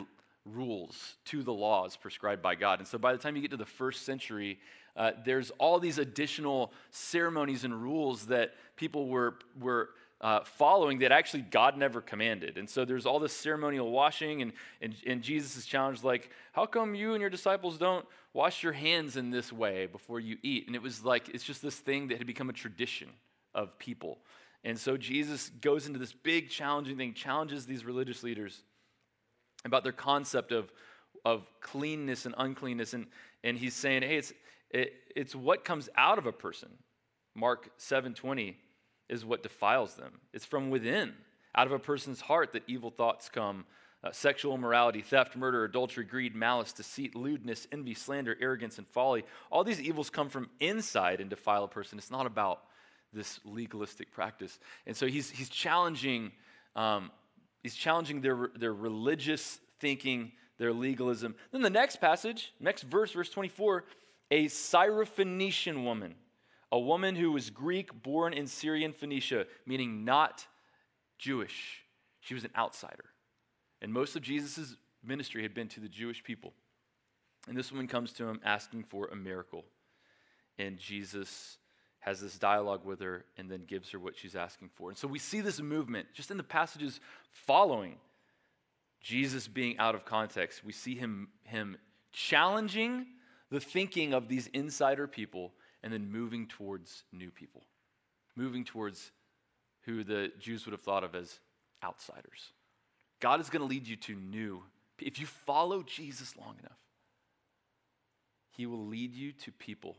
rules 0.47 1.17
to 1.27 1.43
the 1.43 1.53
laws 1.53 1.97
prescribed 1.97 2.41
by 2.41 2.55
God. 2.55 2.79
And 2.79 2.89
so 2.89 2.99
by 2.99 3.13
the 3.13 3.19
time 3.19 3.37
you 3.37 3.43
get 3.43 3.51
to 3.51 3.57
the 3.57 3.67
first 3.67 4.05
century, 4.05 4.59
uh, 4.97 5.13
there's 5.25 5.51
all 5.59 5.79
these 5.79 5.99
additional 5.99 6.73
ceremonies 6.91 7.65
and 7.65 7.83
rules 7.83 8.27
that 8.27 8.55
people 8.77 9.09
were, 9.09 9.39
were 9.61 9.91
uh, 10.21 10.41
following 10.45 11.01
that 11.01 11.11
actually 11.11 11.43
God 11.43 11.77
never 11.77 12.01
commanded. 12.01 12.57
And 12.57 12.71
so 12.71 12.85
there's 12.85 13.07
all 13.07 13.19
this 13.19 13.33
ceremonial 13.33 13.91
washing, 13.91 14.43
and, 14.43 14.53
and, 14.81 14.95
and 15.07 15.23
Jesus 15.23 15.57
is 15.57 15.67
challenged, 15.67 16.05
like, 16.05 16.31
how 16.53 16.67
come 16.67 16.95
you 16.95 17.13
and 17.15 17.21
your 17.21 17.31
disciples 17.31 17.77
don't 17.77 18.07
wash 18.33 18.63
your 18.63 18.73
hands 18.73 19.17
in 19.17 19.31
this 19.31 19.53
way 19.53 19.87
before 19.87 20.21
you 20.21 20.39
eat? 20.43 20.67
And 20.69 20.77
it 20.77 20.83
was 20.83 21.05
like, 21.05 21.29
it's 21.29 21.45
just 21.45 21.61
this 21.61 21.77
thing 21.77 22.09
that 22.09 22.19
had 22.19 22.27
become 22.27 22.51
a 22.51 22.53
tradition 22.53 23.09
of 23.55 23.79
people. 23.79 24.19
And 24.65 24.79
so 24.79 24.97
Jesus 24.97 25.49
goes 25.61 25.87
into 25.87 25.99
this 25.99 26.13
big 26.13 26.49
challenging 26.49 26.97
thing, 26.97 27.15
challenges 27.15 27.67
these 27.67 27.85
religious 27.85 28.23
leaders 28.23 28.63
about 29.65 29.83
their 29.83 29.93
concept 29.93 30.53
of, 30.53 30.73
of 31.25 31.47
cleanness 31.61 32.27
and 32.27 32.35
uncleanness. 32.39 32.95
And, 32.95 33.07
and 33.43 33.57
he's 33.57 33.75
saying, 33.75 34.03
hey, 34.03 34.19
it's, 34.19 34.33
it, 34.71 34.93
it's 35.17 35.35
what 35.35 35.65
comes 35.65 35.89
out 35.97 36.19
of 36.19 36.27
a 36.27 36.33
person. 36.33 36.71
Mark 37.35 37.71
7:20 37.79 38.57
is 39.09 39.25
what 39.25 39.43
defiles 39.43 39.95
them. 39.95 40.21
It's 40.33 40.45
from 40.45 40.71
within, 40.71 41.15
out 41.55 41.67
of 41.67 41.73
a 41.73 41.79
person's 41.79 42.23
heart 42.23 42.53
that 42.53 42.63
evil 42.67 42.91
thoughts 42.91 43.29
come. 43.29 43.67
Uh, 44.05 44.11
sexual 44.11 44.57
immorality, 44.57 45.01
theft, 45.01 45.37
murder, 45.37 45.63
adultery, 45.63 46.05
greed, 46.05 46.35
malice, 46.35 46.73
deceit, 46.73 47.15
lewdness, 47.15 47.69
envy, 47.71 47.95
slander, 47.95 48.37
arrogance, 48.41 48.77
and 48.77 48.87
folly. 48.89 49.25
All 49.49 49.63
these 49.63 49.81
evils 49.81 50.11
come 50.11 50.29
from 50.29 50.51
inside 50.59 51.21
and 51.21 51.31
defile 51.31 51.63
a 51.63 51.69
person. 51.69 51.99
It's 51.99 52.11
not 52.11 52.27
about 52.27 52.63
this 53.13 53.41
legalistic 53.45 54.11
practice. 54.11 54.59
And 54.87 54.97
so 54.97 55.07
he's, 55.07 55.31
he's 55.31 55.49
challenging, 55.49 56.33
um, 56.75 57.11
he's 57.63 57.75
challenging 57.75 58.21
their, 58.21 58.51
their 58.57 58.73
religious 58.73 59.59
thinking, 59.81 60.33
their 60.59 60.73
legalism. 60.73 61.35
Then 61.51 61.63
the 61.63 61.71
next 61.71 61.97
passage, 61.97 62.53
next 62.61 62.83
verse, 62.83 63.13
verse 63.13 63.31
24, 63.31 63.85
a 64.31 64.47
Syrophoenician 64.47 65.85
woman, 65.85 66.15
a 66.71 66.79
woman 66.79 67.17
who 67.17 67.33
was 67.33 67.51
Greek, 67.51 68.03
born 68.03 68.33
in 68.33 68.47
Syrian 68.47 68.93
Phoenicia, 68.93 69.47
meaning 69.67 70.05
not 70.05 70.47
Jewish. 71.19 71.83
She 72.21 72.35
was 72.35 72.45
an 72.45 72.51
outsider. 72.57 73.05
And 73.83 73.93
most 73.93 74.17
of 74.17 74.23
Jesus' 74.23 74.77
ministry 75.05 75.43
had 75.43 75.55
been 75.55 75.69
to 75.69 75.81
the 75.81 75.89
Jewish 75.89 76.23
people. 76.23 76.55
And 77.49 77.57
this 77.57 77.73
woman 77.73 77.89
comes 77.89 78.13
to 78.15 78.29
him 78.29 78.41
asking 78.45 78.85
for 78.85 79.09
a 79.09 79.17
miracle. 79.17 79.65
And 80.59 80.79
Jesus 80.79 81.59
has 82.03 82.21
this 82.21 82.37
dialogue 82.37 82.85
with 82.85 83.01
her 83.01 83.25
and 83.37 83.49
then 83.49 83.65
gives 83.65 83.91
her 83.91 83.99
what 83.99 84.17
she's 84.17 84.35
asking 84.35 84.71
for. 84.75 84.89
And 84.91 84.99
so 84.99 85.07
we 85.07 85.21
see 85.21 85.41
this 85.41 85.61
movement 85.61 86.09
just 86.13 86.33
in 86.33 86.37
the 86.37 86.43
passages 86.43 87.01
following 87.31 87.95
Jesus 89.01 89.47
being 89.47 89.79
out 89.79 89.95
of 89.95 90.05
context. 90.05 90.65
We 90.65 90.73
see 90.73 90.97
him, 90.97 91.29
him 91.45 91.77
challenging 92.13 93.07
the 93.51 93.61
thinking 93.61 94.15
of 94.15 94.29
these 94.29 94.49
insider 94.49 95.07
people 95.07 95.53
and 95.85 95.93
then 95.93 96.11
moving 96.11 96.49
towards 96.49 97.05
new 97.13 97.31
people, 97.31 97.63
moving 98.35 98.65
towards 98.65 99.13
who 99.83 100.03
the 100.03 100.33
Jews 100.41 100.67
would 100.67 100.73
have 100.73 100.83
thought 100.83 101.05
of 101.05 101.15
as 101.15 101.39
outsiders. 101.85 102.53
God 103.21 103.41
is 103.41 103.49
going 103.49 103.63
to 103.63 103.69
lead 103.69 103.87
you 103.87 103.95
to 103.97 104.15
new. 104.17 104.65
If 104.99 105.21
you 105.21 105.27
follow 105.27 105.85
Jesus 105.85 106.37
long 106.37 106.57
enough, 106.59 106.79
he 108.51 108.67
will 108.67 108.87
lead 108.87 109.15
you 109.15 109.31
to 109.33 109.53
people 109.53 109.97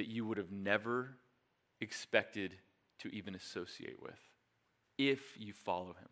that 0.00 0.08
you 0.08 0.24
would 0.24 0.38
have 0.38 0.50
never 0.50 1.10
expected 1.80 2.54
to 2.98 3.14
even 3.14 3.34
associate 3.34 4.00
with 4.02 4.18
if 4.98 5.20
you 5.38 5.52
follow 5.52 5.88
him 5.88 6.08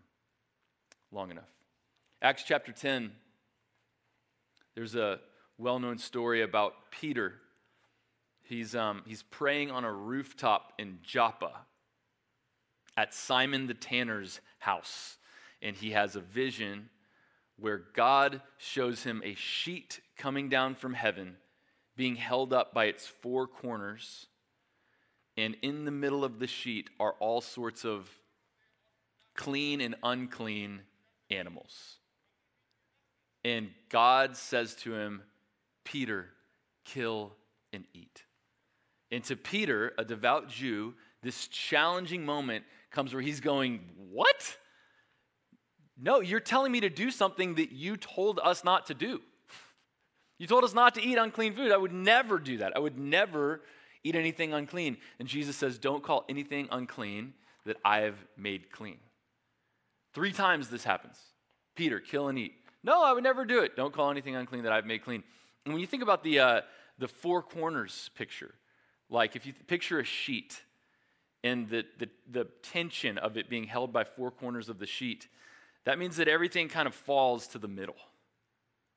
long 1.10 1.30
enough. 1.30 1.48
Acts 2.22 2.44
chapter 2.44 2.70
10, 2.70 3.12
there's 4.74 4.94
a 4.94 5.20
well 5.56 5.78
known 5.78 5.98
story 5.98 6.42
about 6.42 6.74
Peter 6.90 7.34
He's, 8.48 8.74
um, 8.74 9.02
he's 9.06 9.22
praying 9.24 9.70
on 9.70 9.84
a 9.84 9.92
rooftop 9.92 10.72
in 10.78 11.00
Joppa 11.02 11.66
at 12.96 13.12
Simon 13.12 13.66
the 13.66 13.74
tanner's 13.74 14.40
house. 14.58 15.18
And 15.60 15.76
he 15.76 15.90
has 15.90 16.16
a 16.16 16.20
vision 16.20 16.88
where 17.58 17.82
God 17.94 18.40
shows 18.56 19.02
him 19.02 19.20
a 19.22 19.34
sheet 19.34 20.00
coming 20.16 20.48
down 20.48 20.76
from 20.76 20.94
heaven, 20.94 21.36
being 21.98 22.14
held 22.14 22.52
up 22.52 22.72
by 22.72 22.84
its 22.84 23.08
four 23.08 23.48
corners. 23.48 24.28
And 25.36 25.56
in 25.62 25.84
the 25.84 25.90
middle 25.90 26.24
of 26.24 26.38
the 26.38 26.46
sheet 26.46 26.88
are 27.00 27.14
all 27.18 27.40
sorts 27.40 27.84
of 27.84 28.08
clean 29.34 29.80
and 29.80 29.96
unclean 30.04 30.82
animals. 31.28 31.96
And 33.44 33.70
God 33.88 34.36
says 34.36 34.76
to 34.76 34.94
him, 34.94 35.22
Peter, 35.84 36.26
kill 36.84 37.32
and 37.72 37.84
eat. 37.92 38.22
And 39.10 39.24
to 39.24 39.34
Peter, 39.34 39.92
a 39.98 40.04
devout 40.04 40.48
Jew, 40.48 40.94
this 41.22 41.48
challenging 41.48 42.24
moment 42.24 42.64
comes 42.92 43.12
where 43.12 43.22
he's 43.22 43.40
going, 43.40 43.80
What? 44.10 44.56
No, 46.00 46.20
you're 46.20 46.38
telling 46.38 46.70
me 46.70 46.80
to 46.80 46.90
do 46.90 47.10
something 47.10 47.56
that 47.56 47.72
you 47.72 47.96
told 47.96 48.38
us 48.38 48.62
not 48.62 48.86
to 48.86 48.94
do. 48.94 49.20
You 50.38 50.46
told 50.46 50.64
us 50.64 50.74
not 50.74 50.94
to 50.94 51.02
eat 51.02 51.18
unclean 51.18 51.52
food. 51.52 51.72
I 51.72 51.76
would 51.76 51.92
never 51.92 52.38
do 52.38 52.58
that. 52.58 52.76
I 52.76 52.78
would 52.78 52.98
never 52.98 53.60
eat 54.04 54.14
anything 54.14 54.52
unclean. 54.52 54.96
And 55.18 55.28
Jesus 55.28 55.56
says, 55.56 55.78
Don't 55.78 56.02
call 56.02 56.24
anything 56.28 56.68
unclean 56.70 57.34
that 57.66 57.76
I 57.84 58.00
have 58.00 58.16
made 58.36 58.70
clean. 58.70 58.98
Three 60.14 60.32
times 60.32 60.68
this 60.68 60.84
happens. 60.84 61.18
Peter, 61.76 62.00
kill 62.00 62.28
and 62.28 62.38
eat. 62.38 62.54
No, 62.82 63.04
I 63.04 63.12
would 63.12 63.24
never 63.24 63.44
do 63.44 63.62
it. 63.62 63.76
Don't 63.76 63.92
call 63.92 64.10
anything 64.10 64.36
unclean 64.36 64.62
that 64.64 64.72
I've 64.72 64.86
made 64.86 65.04
clean. 65.04 65.22
And 65.64 65.74
when 65.74 65.80
you 65.80 65.86
think 65.86 66.02
about 66.02 66.22
the, 66.22 66.38
uh, 66.38 66.60
the 66.98 67.08
four 67.08 67.42
corners 67.42 68.10
picture, 68.16 68.54
like 69.10 69.36
if 69.36 69.46
you 69.46 69.52
picture 69.52 70.00
a 70.00 70.04
sheet 70.04 70.62
and 71.44 71.68
the, 71.68 71.84
the, 71.98 72.08
the 72.30 72.44
tension 72.62 73.18
of 73.18 73.36
it 73.36 73.48
being 73.48 73.64
held 73.64 73.92
by 73.92 74.04
four 74.04 74.30
corners 74.30 74.68
of 74.68 74.78
the 74.78 74.86
sheet, 74.86 75.28
that 75.84 75.98
means 75.98 76.16
that 76.16 76.28
everything 76.28 76.68
kind 76.68 76.86
of 76.86 76.94
falls 76.94 77.46
to 77.48 77.58
the 77.58 77.68
middle, 77.68 77.96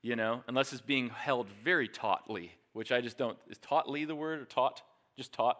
you 0.02 0.16
know, 0.16 0.42
unless 0.48 0.72
it's 0.72 0.82
being 0.82 1.10
held 1.10 1.48
very 1.64 1.88
tautly, 1.88 2.52
which 2.72 2.90
I 2.92 3.00
just 3.00 3.16
don't. 3.16 3.38
Is 3.48 3.58
tautly 3.58 4.04
the 4.04 4.14
word 4.14 4.40
or 4.40 4.44
taut? 4.44 4.82
Just 5.16 5.32
taut? 5.32 5.58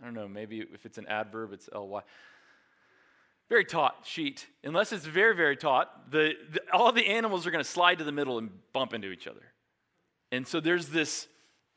I 0.00 0.04
don't 0.04 0.14
know, 0.14 0.28
maybe 0.28 0.60
if 0.60 0.86
it's 0.86 0.98
an 0.98 1.06
adverb, 1.06 1.52
it's 1.52 1.68
ly. 1.74 2.02
Very 3.48 3.64
taut 3.64 3.96
sheet. 4.04 4.46
Unless 4.62 4.92
it's 4.92 5.04
very, 5.04 5.34
very 5.34 5.56
taut, 5.56 6.10
the, 6.10 6.34
the 6.52 6.60
all 6.72 6.92
the 6.92 7.06
animals 7.06 7.46
are 7.46 7.50
going 7.50 7.64
to 7.64 7.68
slide 7.68 7.98
to 7.98 8.04
the 8.04 8.12
middle 8.12 8.38
and 8.38 8.50
bump 8.72 8.94
into 8.94 9.08
each 9.08 9.26
other. 9.26 9.42
And 10.32 10.46
so 10.46 10.60
there's 10.60 10.88
this, 10.88 11.26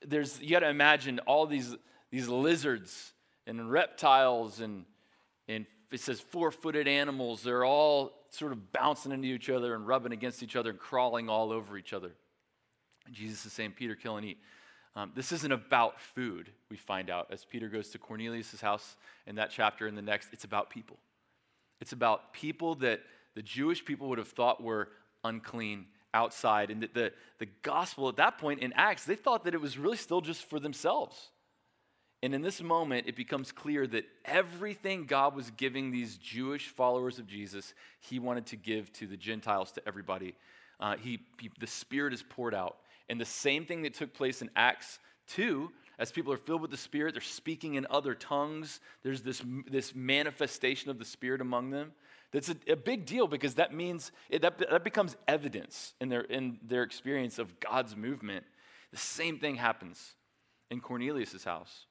there's, 0.05 0.39
you 0.39 0.51
got 0.51 0.59
to 0.59 0.69
imagine 0.69 1.19
all 1.25 1.47
these, 1.47 1.75
these 2.11 2.27
lizards 2.27 3.13
and 3.47 3.71
reptiles 3.71 4.59
and, 4.59 4.85
and 5.47 5.65
it 5.91 5.99
says 5.99 6.19
four 6.19 6.51
footed 6.51 6.87
animals. 6.87 7.41
They're 7.41 7.65
all 7.65 8.13
sort 8.33 8.51
of 8.51 8.71
bouncing 8.71 9.11
into 9.11 9.27
each 9.27 9.49
other 9.49 9.75
and 9.75 9.87
rubbing 9.87 10.11
against 10.11 10.41
each 10.43 10.55
other 10.55 10.71
and 10.71 10.79
crawling 10.79 11.29
all 11.29 11.51
over 11.51 11.77
each 11.77 11.93
other. 11.93 12.11
And 13.05 13.13
Jesus 13.13 13.45
is 13.45 13.53
saying, 13.53 13.73
Peter, 13.77 13.95
kill 13.95 14.17
and 14.17 14.25
eat. 14.25 14.37
Um, 14.95 15.11
this 15.15 15.31
isn't 15.31 15.51
about 15.51 15.99
food, 15.99 16.49
we 16.69 16.77
find 16.77 17.09
out 17.09 17.27
as 17.31 17.45
Peter 17.45 17.67
goes 17.67 17.89
to 17.89 17.97
Cornelius' 17.97 18.61
house 18.61 18.95
in 19.25 19.35
that 19.35 19.49
chapter 19.49 19.87
and 19.87 19.97
the 19.97 20.03
next. 20.03 20.29
It's 20.31 20.43
about 20.43 20.69
people. 20.69 20.97
It's 21.81 21.93
about 21.93 22.31
people 22.31 22.75
that 22.75 23.01
the 23.35 23.41
Jewish 23.41 23.83
people 23.83 24.07
would 24.09 24.19
have 24.19 24.27
thought 24.27 24.61
were 24.61 24.89
unclean 25.23 25.87
outside. 26.13 26.69
And 26.69 26.83
the, 26.83 26.89
the, 26.93 27.11
the 27.39 27.47
gospel 27.63 28.07
at 28.07 28.17
that 28.17 28.37
point 28.37 28.59
in 28.61 28.71
Acts, 28.73 29.05
they 29.05 29.15
thought 29.15 29.45
that 29.45 29.55
it 29.55 29.61
was 29.61 29.77
really 29.77 29.97
still 29.97 30.21
just 30.21 30.47
for 30.47 30.59
themselves. 30.59 31.29
And 32.23 32.33
in 32.33 32.41
this 32.41 32.61
moment, 32.61 33.05
it 33.05 33.17
becomes 33.17 33.51
clear 33.51 33.85
that 33.87 34.05
everything 34.23 35.03
God 35.03 35.35
was 35.35 35.51
giving 35.51 35.91
these 35.91 36.15
Jewish 36.15 36.69
followers 36.69 37.19
of 37.19 37.27
Jesus, 37.27 37.73
he 37.99 38.17
wanted 38.17 38.45
to 38.45 38.55
give 38.55 38.93
to 38.93 39.07
the 39.07 39.17
Gentiles, 39.17 39.73
to 39.73 39.81
everybody. 39.85 40.33
Uh, 40.79 40.95
he, 40.95 41.19
he, 41.41 41.51
the 41.59 41.67
Spirit 41.67 42.13
is 42.13 42.23
poured 42.23 42.55
out. 42.55 42.77
And 43.09 43.19
the 43.19 43.25
same 43.25 43.65
thing 43.65 43.81
that 43.81 43.93
took 43.93 44.13
place 44.13 44.41
in 44.41 44.49
Acts 44.55 44.99
2, 45.31 45.69
as 45.99 46.13
people 46.13 46.31
are 46.31 46.37
filled 46.37 46.61
with 46.61 46.71
the 46.71 46.77
Spirit, 46.77 47.13
they're 47.13 47.21
speaking 47.21 47.75
in 47.75 47.85
other 47.89 48.15
tongues. 48.15 48.79
There's 49.03 49.21
this, 49.21 49.43
this 49.69 49.93
manifestation 49.93 50.89
of 50.89 50.99
the 50.99 51.05
Spirit 51.05 51.41
among 51.41 51.71
them. 51.71 51.91
That's 52.31 52.47
a, 52.47 52.55
a 52.69 52.77
big 52.77 53.05
deal 53.05 53.27
because 53.27 53.55
that 53.55 53.73
means 53.73 54.13
it, 54.29 54.43
that, 54.43 54.57
that 54.59 54.85
becomes 54.85 55.17
evidence 55.27 55.93
in 55.99 56.07
their, 56.07 56.21
in 56.21 56.57
their 56.65 56.83
experience 56.83 57.37
of 57.37 57.59
God's 57.59 57.97
movement. 57.97 58.45
The 58.91 58.97
same 58.97 59.39
thing 59.39 59.55
happens 59.55 60.13
in 60.71 60.79
Cornelius' 60.79 61.43
house. 61.43 61.85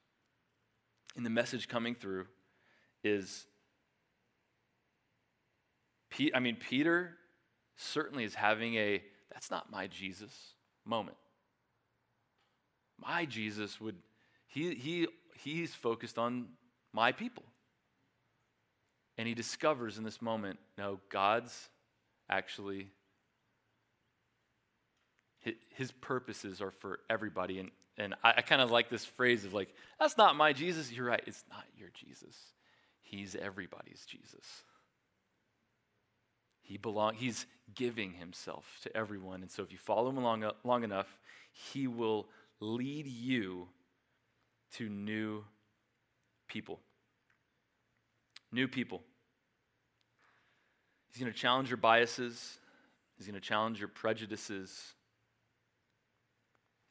And 1.16 1.26
the 1.26 1.30
message 1.30 1.68
coming 1.68 1.94
through 1.94 2.26
is 3.04 3.46
I 6.34 6.40
mean, 6.40 6.56
Peter 6.56 7.16
certainly 7.76 8.24
is 8.24 8.34
having 8.34 8.74
a 8.74 9.02
that's 9.32 9.50
not 9.50 9.70
my 9.70 9.86
Jesus 9.86 10.54
moment. 10.84 11.16
My 12.98 13.24
Jesus 13.24 13.80
would, 13.80 13.96
he, 14.46 14.74
he, 14.74 15.08
he's 15.36 15.74
focused 15.74 16.18
on 16.18 16.48
my 16.92 17.12
people. 17.12 17.44
And 19.18 19.26
he 19.26 19.34
discovers 19.34 19.98
in 19.98 20.04
this 20.04 20.20
moment 20.20 20.58
no, 20.76 21.00
God's 21.08 21.68
actually, 22.28 22.88
his 25.70 25.92
purposes 25.92 26.60
are 26.60 26.70
for 26.70 27.00
everybody. 27.08 27.58
And 27.58 27.70
and 28.02 28.14
I, 28.22 28.34
I 28.38 28.42
kind 28.42 28.60
of 28.60 28.70
like 28.70 28.90
this 28.90 29.04
phrase 29.04 29.44
of 29.44 29.54
like, 29.54 29.74
that's 29.98 30.16
not 30.16 30.36
my 30.36 30.52
Jesus. 30.52 30.92
You're 30.92 31.06
right, 31.06 31.22
it's 31.26 31.44
not 31.50 31.64
your 31.78 31.88
Jesus. 31.94 32.36
He's 33.00 33.34
everybody's 33.34 34.04
Jesus. 34.06 34.44
He 36.62 36.78
belong, 36.78 37.14
he's 37.14 37.46
giving 37.74 38.12
himself 38.12 38.64
to 38.82 38.96
everyone. 38.96 39.42
And 39.42 39.50
so 39.50 39.62
if 39.62 39.72
you 39.72 39.78
follow 39.78 40.10
him 40.10 40.16
long, 40.22 40.44
long 40.64 40.84
enough, 40.84 41.18
he 41.52 41.86
will 41.86 42.28
lead 42.60 43.06
you 43.06 43.68
to 44.74 44.88
new 44.88 45.44
people. 46.48 46.80
New 48.50 48.68
people. 48.68 49.02
He's 51.12 51.20
going 51.20 51.32
to 51.32 51.38
challenge 51.38 51.68
your 51.68 51.76
biases. 51.76 52.58
He's 53.16 53.26
going 53.26 53.38
to 53.38 53.46
challenge 53.46 53.78
your 53.78 53.88
prejudices. 53.88 54.94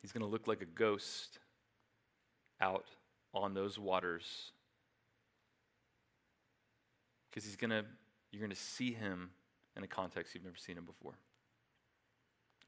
He's 0.01 0.11
going 0.11 0.21
to 0.21 0.27
look 0.27 0.47
like 0.47 0.61
a 0.61 0.65
ghost 0.65 1.39
out 2.59 2.85
on 3.33 3.53
those 3.53 3.77
waters. 3.77 4.51
Because 7.29 7.45
he's 7.45 7.55
going 7.55 7.69
to, 7.69 7.85
you're 8.31 8.41
going 8.41 8.49
to 8.49 8.55
see 8.55 8.93
him 8.93 9.31
in 9.77 9.83
a 9.83 9.87
context 9.87 10.33
you've 10.33 10.43
never 10.43 10.57
seen 10.57 10.77
him 10.77 10.85
before. 10.85 11.13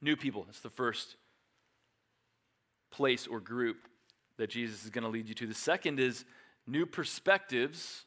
New 0.02 0.16
people, 0.16 0.44
that's 0.44 0.60
the 0.60 0.70
first 0.70 1.16
place 2.92 3.28
or 3.28 3.40
group 3.40 3.88
that 4.38 4.50
Jesus 4.50 4.84
is 4.84 4.90
going 4.90 5.04
to 5.04 5.10
lead 5.10 5.28
you 5.28 5.34
to. 5.36 5.48
The 5.48 5.54
second 5.54 6.00
is 6.00 6.26
new 6.68 6.86
perspectives, 6.86 8.06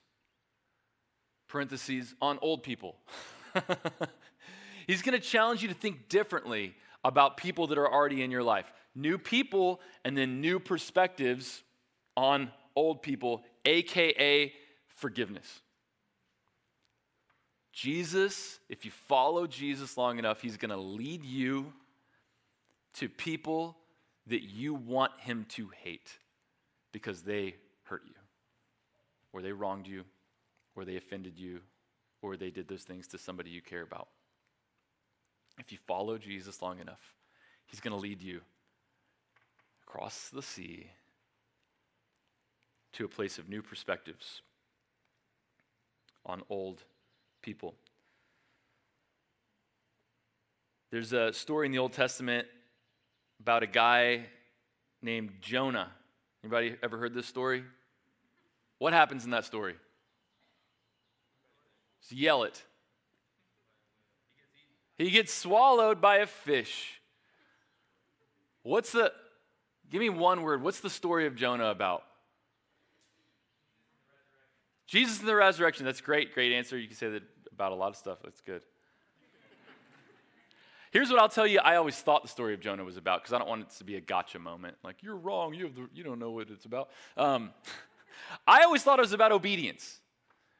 parentheses, 1.48 2.14
on 2.20 2.38
old 2.42 2.62
people. 2.62 2.96
He's 4.86 5.02
going 5.02 5.18
to 5.18 5.24
challenge 5.24 5.62
you 5.62 5.68
to 5.68 5.74
think 5.74 6.08
differently 6.08 6.74
about 7.04 7.36
people 7.36 7.66
that 7.68 7.78
are 7.78 7.90
already 7.90 8.22
in 8.22 8.30
your 8.30 8.42
life 8.42 8.72
new 8.96 9.18
people 9.18 9.80
and 10.04 10.16
then 10.16 10.40
new 10.40 10.58
perspectives 10.58 11.62
on 12.16 12.50
old 12.74 13.02
people, 13.02 13.44
aka 13.64 14.52
forgiveness. 14.88 15.60
Jesus, 17.72 18.58
if 18.70 18.86
you 18.86 18.90
follow 18.90 19.46
Jesus 19.46 19.98
long 19.98 20.18
enough, 20.18 20.40
he's 20.40 20.56
going 20.56 20.70
to 20.70 20.78
lead 20.78 21.24
you 21.24 21.72
to 22.94 23.08
people 23.08 23.76
that 24.28 24.42
you 24.42 24.72
want 24.72 25.12
him 25.20 25.44
to 25.50 25.68
hate 25.82 26.18
because 26.92 27.20
they 27.20 27.54
hurt 27.82 28.02
you, 28.06 28.14
or 29.32 29.42
they 29.42 29.52
wronged 29.52 29.86
you, 29.86 30.04
or 30.74 30.86
they 30.86 30.96
offended 30.96 31.38
you, 31.38 31.60
or 32.22 32.38
they 32.38 32.50
did 32.50 32.66
those 32.66 32.82
things 32.82 33.06
to 33.08 33.18
somebody 33.18 33.50
you 33.50 33.60
care 33.60 33.82
about. 33.82 34.08
If 35.58 35.70
you 35.70 35.78
follow 35.86 36.16
Jesus 36.16 36.62
long 36.62 36.80
enough, 36.80 37.14
he's 37.66 37.80
going 37.80 37.94
to 37.94 38.00
lead 38.00 38.22
you 38.22 38.40
across 39.96 40.28
the 40.28 40.42
sea 40.42 40.88
to 42.92 43.06
a 43.06 43.08
place 43.08 43.38
of 43.38 43.48
new 43.48 43.62
perspectives 43.62 44.42
on 46.26 46.42
old 46.50 46.82
people. 47.40 47.74
There's 50.90 51.14
a 51.14 51.32
story 51.32 51.64
in 51.64 51.72
the 51.72 51.78
Old 51.78 51.94
Testament 51.94 52.46
about 53.40 53.62
a 53.62 53.66
guy 53.66 54.26
named 55.00 55.30
Jonah. 55.40 55.88
Anybody 56.44 56.76
ever 56.82 56.98
heard 56.98 57.14
this 57.14 57.26
story? 57.26 57.64
What 58.78 58.92
happens 58.92 59.24
in 59.24 59.30
that 59.30 59.46
story? 59.46 59.76
Just 62.02 62.12
yell 62.12 62.42
it. 62.42 62.62
He 64.98 65.10
gets 65.10 65.32
swallowed 65.32 66.02
by 66.02 66.16
a 66.16 66.26
fish. 66.26 67.00
What's 68.62 68.92
the 68.92 69.12
Give 69.90 70.00
me 70.00 70.08
one 70.08 70.42
word. 70.42 70.62
What's 70.62 70.80
the 70.80 70.90
story 70.90 71.26
of 71.26 71.36
Jonah 71.36 71.66
about? 71.66 72.02
Jesus 74.86 75.18
and 75.20 75.28
the 75.28 75.34
resurrection. 75.34 75.84
That's 75.84 76.00
great. 76.00 76.34
Great 76.34 76.52
answer. 76.52 76.78
You 76.78 76.86
can 76.86 76.96
say 76.96 77.10
that 77.10 77.22
about 77.52 77.72
a 77.72 77.74
lot 77.74 77.88
of 77.88 77.96
stuff. 77.96 78.18
That's 78.22 78.40
good. 78.40 78.62
Here's 80.92 81.10
what 81.10 81.18
I'll 81.18 81.28
tell 81.28 81.46
you 81.46 81.58
I 81.58 81.76
always 81.76 81.96
thought 81.96 82.22
the 82.22 82.28
story 82.28 82.54
of 82.54 82.60
Jonah 82.60 82.84
was 82.84 82.96
about 82.96 83.22
because 83.22 83.32
I 83.32 83.38
don't 83.38 83.48
want 83.48 83.62
it 83.62 83.70
to 83.78 83.84
be 83.84 83.96
a 83.96 84.00
gotcha 84.00 84.38
moment. 84.38 84.76
Like, 84.82 85.02
you're 85.02 85.16
wrong. 85.16 85.54
You, 85.54 85.66
have 85.66 85.74
the, 85.74 85.88
you 85.92 86.04
don't 86.04 86.18
know 86.18 86.30
what 86.30 86.48
it's 86.50 86.64
about. 86.64 86.90
Um, 87.16 87.50
I 88.46 88.62
always 88.62 88.82
thought 88.82 88.98
it 88.98 89.02
was 89.02 89.12
about 89.12 89.32
obedience. 89.32 90.00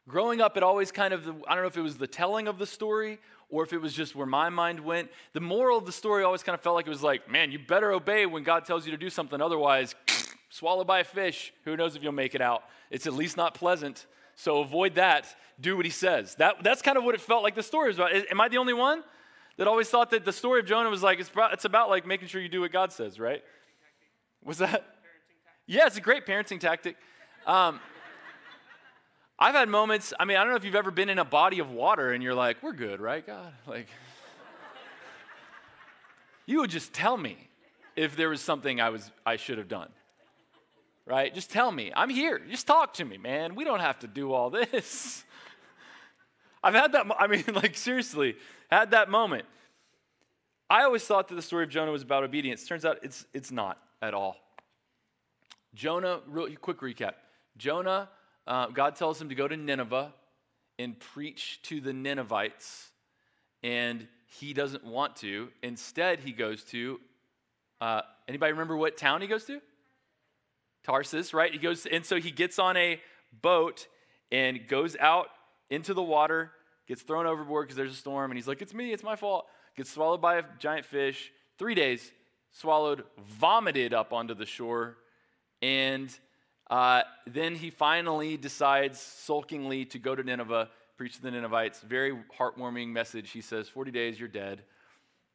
Growing 0.09 0.41
up, 0.41 0.57
it 0.57 0.63
always 0.63 0.93
kind 0.93 1.15
of, 1.15 1.27
I 1.49 1.55
don't 1.55 1.65
know 1.65 1.69
if 1.69 1.77
it 1.77 1.83
was 1.83 1.97
the 1.97 2.07
telling 2.07 2.49
of 2.49 2.59
the 2.59 2.67
story 2.67 3.19
or 3.49 3.63
if 3.63 3.73
it 3.73 3.79
was 3.79 3.93
just 3.93 4.15
where 4.15 4.27
my 4.27 4.49
mind 4.49 4.81
went. 4.81 5.11
The 5.33 5.41
moral 5.41 5.79
of 5.79 5.87
the 5.87 5.93
story 5.93 6.25
always 6.25 6.43
kind 6.43 6.55
of 6.55 6.61
felt 6.61 6.75
like 6.75 6.87
it 6.87 6.91
was 6.91 7.03
like, 7.03 7.31
man, 7.31 7.53
you 7.53 7.59
better 7.59 7.93
obey 7.93 8.27
when 8.27 8.43
God 8.43 8.65
tells 8.65 8.87
you 8.87 8.93
to 8.93 8.99
do 8.99 9.11
something. 9.11 9.41
Otherwise, 9.41 9.95
swallowed 10.51 10.87
by 10.87 11.01
a 11.01 11.05
fish. 11.05 11.53
Who 11.65 11.77
knows 11.77 11.97
if 11.97 12.03
you'll 12.03 12.13
make 12.13 12.35
it 12.35 12.41
out? 12.41 12.65
It's 12.91 13.07
at 13.07 13.13
least 13.13 13.37
not 13.37 13.55
pleasant. 13.55 14.07
So 14.35 14.61
avoid 14.61 14.97
that. 14.97 15.27
Do 15.61 15.77
what 15.77 15.87
he 15.87 15.91
says. 15.91 16.35
That, 16.37 16.63
that's 16.63 16.83
kind 16.83 16.99
of 16.99 17.05
what 17.05 17.15
it 17.15 17.21
felt 17.21 17.43
like 17.43 17.55
the 17.55 17.63
story 17.63 17.89
was 17.89 17.97
about. 17.97 18.13
Am 18.13 18.41
I 18.41 18.49
the 18.49 18.59
only 18.59 18.75
one 18.75 19.03
that 19.57 19.67
always 19.67 19.89
thought 19.89 20.11
that 20.11 20.25
the 20.25 20.33
story 20.33 20.61
of 20.61 20.67
Jonah 20.67 20.91
was 20.91 21.03
like, 21.03 21.21
it's 21.21 21.31
about, 21.31 21.53
it's 21.53 21.65
about 21.65 21.89
like 21.89 22.07
making 22.07 22.29
sure 22.29 22.41
you 22.41 22.49
do 22.49 22.61
what 22.61 22.73
God 22.73 22.93
says, 22.93 23.19
right? 23.19 23.43
Was 24.45 24.59
that? 24.59 24.85
Yeah, 25.67 25.87
it's 25.87 25.97
a 25.97 26.01
great 26.01 26.27
parenting 26.27 26.61
tactic. 26.61 26.97
Um, 27.47 27.81
I've 29.39 29.55
had 29.55 29.69
moments, 29.69 30.15
I 30.19 30.25
mean, 30.25 30.39
I 30.39 30.41
don't 30.41 30.51
know 30.51 30.57
if 30.57 30.65
you've 30.65 30.75
ever 30.75 30.91
been 30.91 31.11
in 31.11 31.19
a 31.19 31.25
body 31.25 31.59
of 31.59 31.71
water 31.71 32.13
and 32.13 32.23
you're 32.23 32.35
like, 32.35 32.63
we're 32.63 32.73
good, 32.73 33.01
right, 33.01 33.27
God? 33.27 33.53
Like, 33.67 33.89
you 36.47 36.61
would 36.61 36.71
just 36.71 36.95
tell 36.95 37.19
me 37.19 37.37
if 37.97 38.17
there 38.17 38.31
was 38.31 38.41
something 38.41 38.81
I, 38.81 38.89
was, 38.89 39.11
I 39.27 39.37
should 39.37 39.59
have 39.59 39.69
done, 39.69 39.91
right? 41.05 41.35
Just 41.35 41.51
tell 41.51 41.71
me. 41.71 41.93
I'm 41.95 42.09
here. 42.09 42.39
Just 42.39 42.67
talk 42.67 42.95
to 42.95 43.05
me, 43.05 43.19
man. 43.19 43.55
We 43.55 43.65
don't 43.65 43.81
have 43.81 43.99
to 44.01 44.07
do 44.07 44.33
all 44.33 44.49
this. 44.49 45.23
I've 46.63 46.75
had 46.75 46.93
that, 46.93 47.07
I 47.19 47.27
mean, 47.27 47.45
like, 47.55 47.77
seriously, 47.77 48.37
had 48.71 48.93
that 48.93 49.11
moment. 49.11 49.45
I 50.71 50.85
always 50.85 51.05
thought 51.05 51.29
that 51.29 51.35
the 51.35 51.43
story 51.43 51.65
of 51.65 51.71
Jonah 51.71 51.93
was 51.93 52.03
about 52.03 52.25
obedience. 52.25 52.67
Turns 52.67 52.87
out 52.87 52.99
it's, 53.03 53.27
it's 53.35 53.53
not 53.53 53.79
at 54.01 54.15
all. 54.15 54.37
Jonah, 55.75 56.21
real 56.27 56.49
quick 56.57 56.81
recap. 56.81 57.13
Jonah 57.59 58.09
uh, 58.47 58.69
God 58.69 58.97
tells 58.97 59.21
him 59.21 59.29
to 59.29 59.35
go 59.35 59.49
to 59.49 59.57
Nineveh 59.57 60.13
and 60.79 60.99
preach 60.99 61.61
to 61.65 61.81
the 61.81 61.93
Ninevites, 61.93 62.91
and 63.63 64.07
he 64.27 64.53
doesn't 64.53 64.85
want 64.85 65.17
to. 65.17 65.49
Instead, 65.63 66.21
he 66.21 66.33
goes 66.33 66.63
to 66.65 67.01
uh, 67.81 68.03
anybody 68.29 68.53
remember 68.53 68.77
what 68.77 68.97
town 68.97 69.21
he 69.21 69.27
goes 69.27 69.45
to? 69.45 69.61
Tarsus, 70.85 71.35
right? 71.35 71.53
He 71.53 71.59
goes, 71.59 71.87
and 71.87 72.05
so 72.05 72.21
he 72.21 72.31
gets 72.31 72.59
on 72.59 72.77
a 72.77 73.01
boat 73.43 73.87
and 74.31 74.67
goes 74.67 74.97
out 74.99 75.29
into 75.69 75.95
the 75.95 76.03
water, 76.03 76.53
gets 76.87 77.03
thrown 77.03 77.27
overboard 77.27 77.67
because 77.67 77.77
there's 77.77 77.93
a 77.93 77.97
storm, 77.97 78.31
and 78.31 78.39
he's 78.39 78.49
like, 78.49 78.63
"It's 78.63 78.75
me, 78.75 78.93
it's 78.93 79.03
my 79.03 79.17
fault." 79.17 79.47
Gets 79.77 79.91
swallowed 79.91 80.23
by 80.23 80.37
a 80.37 80.45
giant 80.59 80.87
fish. 80.87 81.33
Three 81.59 81.75
days, 81.75 82.13
swallowed, 82.53 83.05
vomited 83.19 83.93
up 83.93 84.13
onto 84.13 84.35
the 84.35 84.47
shore, 84.47 84.97
and 85.61 86.17
uh, 86.69 87.03
then 87.27 87.55
he 87.55 87.71
finally 87.71 88.37
decides 88.37 88.99
sulkingly 88.99 89.89
to 89.91 89.99
go 89.99 90.15
to 90.15 90.23
Nineveh, 90.23 90.69
preach 90.97 91.17
to 91.17 91.23
the 91.23 91.31
Ninevites. 91.31 91.81
Very 91.81 92.17
heartwarming 92.39 92.89
message. 92.89 93.31
He 93.31 93.41
says, 93.41 93.69
40 93.69 93.91
days, 93.91 94.19
you're 94.19 94.29
dead. 94.29 94.63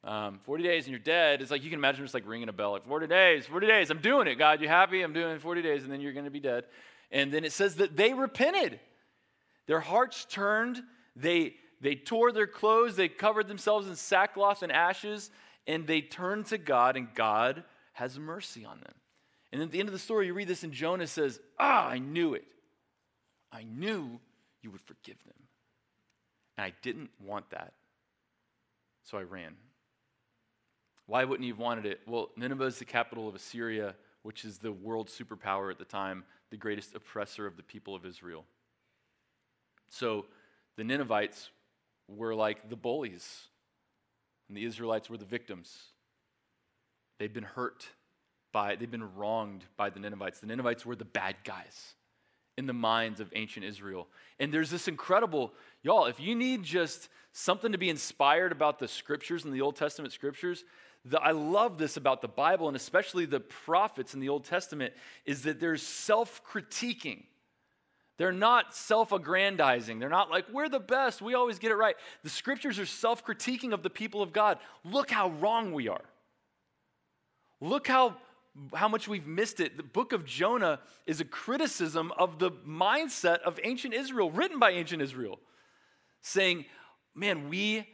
Um, 0.04 0.40
40 0.40 0.64
days 0.64 0.86
and 0.86 0.92
you're 0.92 1.00
dead. 1.00 1.42
It's 1.42 1.52
like 1.52 1.64
you 1.64 1.70
can 1.70 1.78
imagine 1.78 2.04
just 2.04 2.16
like 2.16 2.28
ringing 2.28 2.50
a 2.50 2.54
bell, 2.54 2.72
like 2.72 2.88
40 2.88 3.08
days, 3.08 3.46
40 3.46 3.68
days. 3.68 3.90
I'm 3.92 4.00
doing 4.00 4.28
it, 4.28 4.36
God. 4.36 4.60
You 4.60 4.68
happy? 4.68 5.04
I'm 5.04 5.14
doing 5.14 5.36
it 5.36 5.42
40 5.42 5.62
days, 5.62 5.84
and 5.84 5.92
then 5.92 6.02
you're 6.02 6.14
going 6.14 6.26
to 6.26 6.32
be 6.32 6.40
dead. 6.40 6.64
And 7.12 7.32
then 7.32 7.46
it 7.46 7.52
says 7.52 7.76
that 7.76 7.96
they 7.96 8.14
repented. 8.14 8.80
Their 9.68 9.80
hearts 9.80 10.26
turned. 10.26 10.82
They 11.16 11.54
they 11.82 11.96
tore 11.96 12.32
their 12.32 12.48
clothes. 12.48 12.96
They 12.96 13.10
covered 13.10 13.48
themselves 13.48 13.88
in 13.88 13.96
sackcloth 13.96 14.64
and 14.64 14.72
ashes, 14.72 15.30
and 15.68 15.86
they 15.86 16.02
turned 16.02 16.48
to 16.48 16.58
God, 16.58 16.96
and 16.96 17.14
God 17.14 17.64
has 17.94 18.18
mercy 18.18 18.66
on 18.66 18.80
them. 18.80 18.94
And 19.52 19.62
at 19.62 19.72
the 19.72 19.80
end 19.80 19.90
of 19.90 19.94
the 19.94 20.00
story, 20.00 20.28
you 20.28 20.34
read 20.34 20.48
this, 20.48 20.64
and 20.64 20.72
Jonah 20.72 21.08
says, 21.08 21.40
Ah, 21.60 21.88
I 21.88 22.00
knew 22.00 22.34
it. 22.34 22.46
I 23.52 23.64
knew 23.64 24.20
you 24.62 24.72
would 24.72 24.82
forgive 24.82 25.22
them. 25.26 25.36
And 26.58 26.66
I 26.66 26.74
didn't 26.82 27.10
want 27.20 27.50
that. 27.50 27.74
So 29.04 29.18
I 29.18 29.24
ran. 29.24 29.56
Why 31.06 31.26
wouldn't 31.26 31.46
you 31.46 31.54
have 31.54 31.60
wanted 31.60 31.86
it? 31.86 32.00
Well, 32.08 32.30
Nineveh 32.38 32.66
is 32.66 32.80
the 32.80 32.86
capital 32.86 33.28
of 33.28 33.36
Assyria, 33.36 33.96
which 34.24 34.46
is 34.46 34.60
the 34.60 34.72
world 34.72 35.10
superpower 35.10 35.70
at 35.72 35.78
the 35.78 35.86
time, 35.86 36.24
the 36.52 36.58
greatest 36.58 36.96
oppressor 36.96 37.46
of 37.46 37.58
the 37.58 37.64
people 37.64 37.96
of 37.96 38.06
Israel. 38.06 38.46
So 39.90 40.28
the 40.78 40.84
Ninevites 40.84 41.50
were 42.08 42.34
like 42.34 42.70
the 42.70 42.76
bullies, 42.76 43.48
and 44.48 44.56
the 44.56 44.64
Israelites 44.64 45.10
were 45.10 45.18
the 45.18 45.26
victims. 45.26 45.76
They'd 47.20 47.34
been 47.34 47.44
hurt 47.44 47.88
by, 48.52 48.76
they've 48.76 48.90
been 48.90 49.16
wronged 49.16 49.66
by 49.78 49.90
the 49.90 50.00
Ninevites. 50.00 50.40
The 50.40 50.48
Ninevites 50.48 50.86
were 50.86 50.96
the 50.96 51.06
bad 51.06 51.36
guys 51.44 51.96
in 52.58 52.68
the 52.68 52.74
minds 52.74 53.20
of 53.20 53.32
ancient 53.36 53.66
Israel. 53.66 54.08
And 54.40 54.54
there's 54.54 54.70
this 54.70 54.88
incredible, 54.88 55.54
y'all, 55.84 56.06
if 56.06 56.20
you 56.20 56.36
need 56.36 56.64
just 56.64 57.10
something 57.32 57.72
to 57.72 57.78
be 57.78 57.90
inspired 57.90 58.52
about 58.52 58.80
the 58.80 58.88
scriptures 58.88 59.46
and 59.46 59.54
the 59.54 59.62
Old 59.62 59.76
Testament 59.76 60.14
scriptures, 60.14 60.64
the, 61.06 61.20
I 61.20 61.32
love 61.32 61.78
this 61.78 61.98
about 61.98 62.22
the 62.22 62.28
Bible 62.28 62.68
and 62.68 62.76
especially 62.76 63.26
the 63.26 63.40
prophets 63.40 64.14
in 64.14 64.20
the 64.20 64.30
Old 64.30 64.44
Testament 64.44 64.94
is 65.26 65.44
that 65.44 65.60
there's 65.60 65.82
self 65.82 66.44
critiquing. 66.44 67.24
They're 68.18 68.32
not 68.32 68.76
self 68.76 69.12
aggrandizing. 69.12 69.98
They're 69.98 70.10
not 70.10 70.30
like, 70.30 70.46
we're 70.52 70.70
the 70.70 70.80
best. 70.80 71.22
We 71.22 71.34
always 71.34 71.58
get 71.58 71.72
it 71.72 71.76
right. 71.76 71.96
The 72.24 72.30
scriptures 72.30 72.78
are 72.78 72.86
self 72.86 73.26
critiquing 73.26 73.74
of 73.74 73.82
the 73.82 73.90
people 73.90 74.22
of 74.22 74.34
God. 74.34 74.60
Look 74.84 75.10
how 75.10 75.30
wrong 75.30 75.74
we 75.74 75.88
are. 75.88 76.04
Look 77.60 77.88
how 77.88 78.18
how 78.74 78.88
much 78.88 79.08
we've 79.08 79.28
missed 79.28 79.60
it. 79.60 79.78
The 79.78 79.84
book 79.84 80.12
of 80.14 80.26
Jonah 80.26 80.80
is 81.06 81.22
a 81.22 81.26
criticism 81.26 82.12
of 82.18 82.40
the 82.40 82.52
mindset 82.52 83.40
of 83.42 83.60
ancient 83.64 83.94
Israel, 83.94 84.30
written 84.30 84.60
by 84.60 84.72
ancient 84.72 85.02
Israel, 85.02 85.40
saying, 86.22 86.66
man, 87.16 87.50
we, 87.50 87.88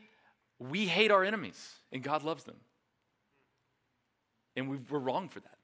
we 0.60 0.86
hate 0.86 1.12
our 1.12 1.24
enemies 1.24 1.76
and 1.92 2.04
God 2.04 2.24
loves 2.24 2.44
them. 2.44 2.58
And 4.56 4.70
we 4.70 4.78
are 4.92 5.00
wrong 5.00 5.30
for 5.30 5.40
that. 5.40 5.58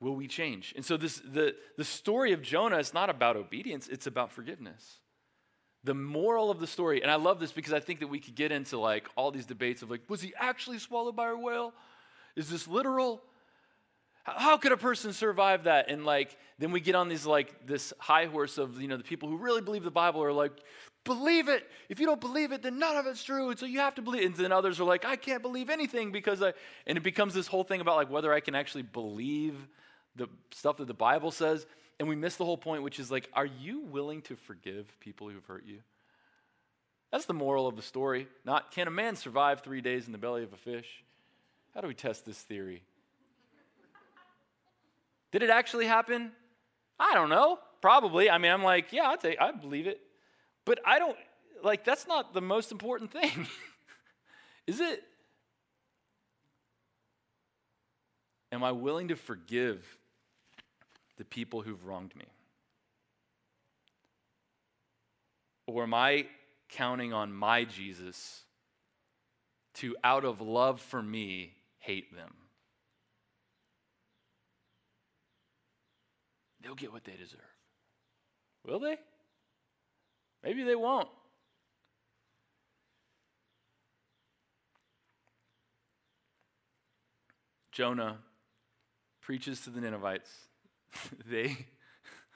Will 0.00 0.16
we 0.16 0.26
change? 0.26 0.72
And 0.74 0.84
so 0.84 0.96
this 0.96 1.16
the, 1.16 1.54
the 1.76 1.84
story 1.84 2.32
of 2.32 2.40
Jonah 2.40 2.78
is 2.78 2.94
not 2.94 3.10
about 3.10 3.36
obedience, 3.36 3.86
it's 3.86 4.06
about 4.06 4.32
forgiveness. 4.32 5.00
The 5.84 5.94
moral 5.94 6.50
of 6.50 6.58
the 6.58 6.66
story, 6.66 7.02
and 7.02 7.10
I 7.10 7.16
love 7.16 7.38
this 7.40 7.52
because 7.52 7.74
I 7.74 7.80
think 7.80 8.00
that 8.00 8.08
we 8.08 8.18
could 8.18 8.34
get 8.34 8.50
into 8.50 8.78
like 8.78 9.08
all 9.16 9.30
these 9.30 9.44
debates 9.44 9.82
of 9.82 9.90
like, 9.90 10.00
was 10.08 10.22
he 10.22 10.32
actually 10.38 10.78
swallowed 10.78 11.16
by 11.16 11.28
a 11.28 11.36
whale? 11.36 11.74
Is 12.40 12.48
this 12.48 12.66
literal? 12.66 13.20
How 14.24 14.56
could 14.56 14.72
a 14.72 14.76
person 14.78 15.12
survive 15.12 15.64
that? 15.64 15.90
And 15.90 16.06
like, 16.06 16.38
then 16.58 16.72
we 16.72 16.80
get 16.80 16.94
on 16.94 17.10
these 17.10 17.26
like 17.26 17.66
this 17.66 17.92
high 17.98 18.24
horse 18.24 18.56
of 18.56 18.80
you 18.80 18.88
know 18.88 18.96
the 18.96 19.04
people 19.04 19.28
who 19.28 19.36
really 19.36 19.60
believe 19.60 19.84
the 19.84 19.90
Bible 19.90 20.22
are 20.22 20.32
like, 20.32 20.52
believe 21.04 21.48
it. 21.48 21.68
If 21.90 22.00
you 22.00 22.06
don't 22.06 22.20
believe 22.20 22.50
it, 22.52 22.62
then 22.62 22.78
none 22.78 22.96
of 22.96 23.06
it's 23.06 23.22
true. 23.22 23.50
And 23.50 23.58
so 23.58 23.66
you 23.66 23.80
have 23.80 23.94
to 23.96 24.02
believe. 24.02 24.22
It. 24.22 24.26
And 24.26 24.36
then 24.36 24.52
others 24.52 24.80
are 24.80 24.84
like, 24.84 25.04
I 25.04 25.16
can't 25.16 25.42
believe 25.42 25.68
anything 25.68 26.12
because 26.12 26.42
I. 26.42 26.54
And 26.86 26.96
it 26.96 27.02
becomes 27.02 27.34
this 27.34 27.46
whole 27.46 27.62
thing 27.62 27.82
about 27.82 27.96
like 27.96 28.10
whether 28.10 28.32
I 28.32 28.40
can 28.40 28.54
actually 28.54 28.84
believe 28.84 29.54
the 30.16 30.26
stuff 30.50 30.78
that 30.78 30.88
the 30.88 30.94
Bible 30.94 31.30
says. 31.30 31.66
And 31.98 32.08
we 32.08 32.16
miss 32.16 32.36
the 32.36 32.46
whole 32.46 32.56
point, 32.56 32.82
which 32.82 32.98
is 32.98 33.10
like, 33.10 33.28
are 33.34 33.44
you 33.44 33.80
willing 33.80 34.22
to 34.22 34.36
forgive 34.36 34.98
people 35.00 35.28
who've 35.28 35.44
hurt 35.44 35.66
you? 35.66 35.80
That's 37.12 37.26
the 37.26 37.34
moral 37.34 37.66
of 37.66 37.76
the 37.76 37.82
story. 37.82 38.28
Not 38.46 38.70
can 38.70 38.88
a 38.88 38.90
man 38.90 39.16
survive 39.16 39.60
three 39.60 39.82
days 39.82 40.06
in 40.06 40.12
the 40.12 40.18
belly 40.18 40.42
of 40.42 40.54
a 40.54 40.56
fish? 40.56 41.04
How 41.74 41.80
do 41.80 41.88
we 41.88 41.94
test 41.94 42.24
this 42.26 42.38
theory? 42.38 42.82
Did 45.32 45.42
it 45.42 45.50
actually 45.50 45.86
happen? 45.86 46.32
I 46.98 47.14
don't 47.14 47.28
know. 47.28 47.58
Probably. 47.80 48.28
I 48.28 48.38
mean, 48.38 48.50
I'm 48.52 48.62
like, 48.62 48.92
yeah, 48.92 49.08
I 49.08 49.16
take, 49.16 49.40
I 49.40 49.52
believe 49.52 49.86
it. 49.86 50.00
But 50.64 50.80
I 50.84 50.98
don't 50.98 51.16
like 51.62 51.84
that's 51.84 52.06
not 52.06 52.34
the 52.34 52.40
most 52.40 52.72
important 52.72 53.12
thing. 53.12 53.46
Is 54.66 54.80
it? 54.80 55.02
Am 58.52 58.64
I 58.64 58.72
willing 58.72 59.08
to 59.08 59.16
forgive 59.16 59.84
the 61.16 61.24
people 61.24 61.62
who've 61.62 61.84
wronged 61.84 62.14
me? 62.16 62.24
Or 65.66 65.84
am 65.84 65.94
I 65.94 66.26
counting 66.68 67.12
on 67.12 67.32
my 67.32 67.64
Jesus 67.64 68.42
to, 69.74 69.96
out 70.02 70.24
of 70.24 70.40
love 70.40 70.80
for 70.80 71.02
me, 71.02 71.54
hate 71.80 72.14
them. 72.14 72.34
They'll 76.62 76.74
get 76.74 76.92
what 76.92 77.04
they 77.04 77.16
deserve. 77.16 77.40
Will 78.64 78.78
they? 78.78 78.96
Maybe 80.42 80.62
they 80.62 80.74
won't. 80.74 81.08
Jonah 87.72 88.18
preaches 89.20 89.62
to 89.62 89.70
the 89.70 89.80
Ninevites. 89.80 90.30
they, 91.30 91.56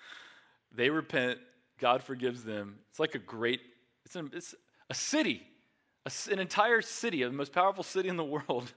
they 0.75 0.91
repent. 0.91 1.39
God 1.79 2.03
forgives 2.03 2.45
them. 2.45 2.77
It's 2.91 3.01
like 3.01 3.15
a 3.15 3.19
great, 3.19 3.61
it's, 4.05 4.17
a, 4.17 4.25
it's 4.33 4.55
a 4.89 4.95
city, 4.95 5.43
a, 6.07 6.13
an 6.31 6.39
entire 6.39 6.81
city, 6.81 7.23
the 7.25 7.31
most 7.31 7.53
powerful 7.53 7.85
city 7.85 8.09
in 8.09 8.17
the 8.17 8.25
world, 8.49 8.73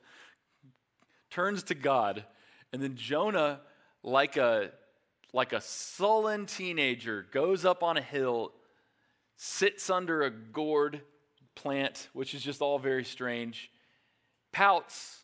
turns 1.30 1.64
to 1.64 1.76
God. 1.76 2.26
And 2.74 2.82
then 2.82 2.96
Jonah, 2.96 3.62
like 4.04 4.38
a, 4.38 4.72
like 5.34 5.54
a 5.54 5.62
sullen 5.62 6.46
teenager, 6.46 7.26
goes 7.32 7.66
up 7.66 7.84
on 7.84 7.98
a 7.98 8.02
hill, 8.02 8.52
sits 9.36 9.90
under 9.90 10.24
a 10.24 10.30
gourd 10.30 11.02
plant, 11.56 12.10
which 12.14 12.34
is 12.34 12.42
just 12.42 12.62
all 12.62 12.80
very 12.80 13.04
strange, 13.04 13.72
pouts. 14.52 15.24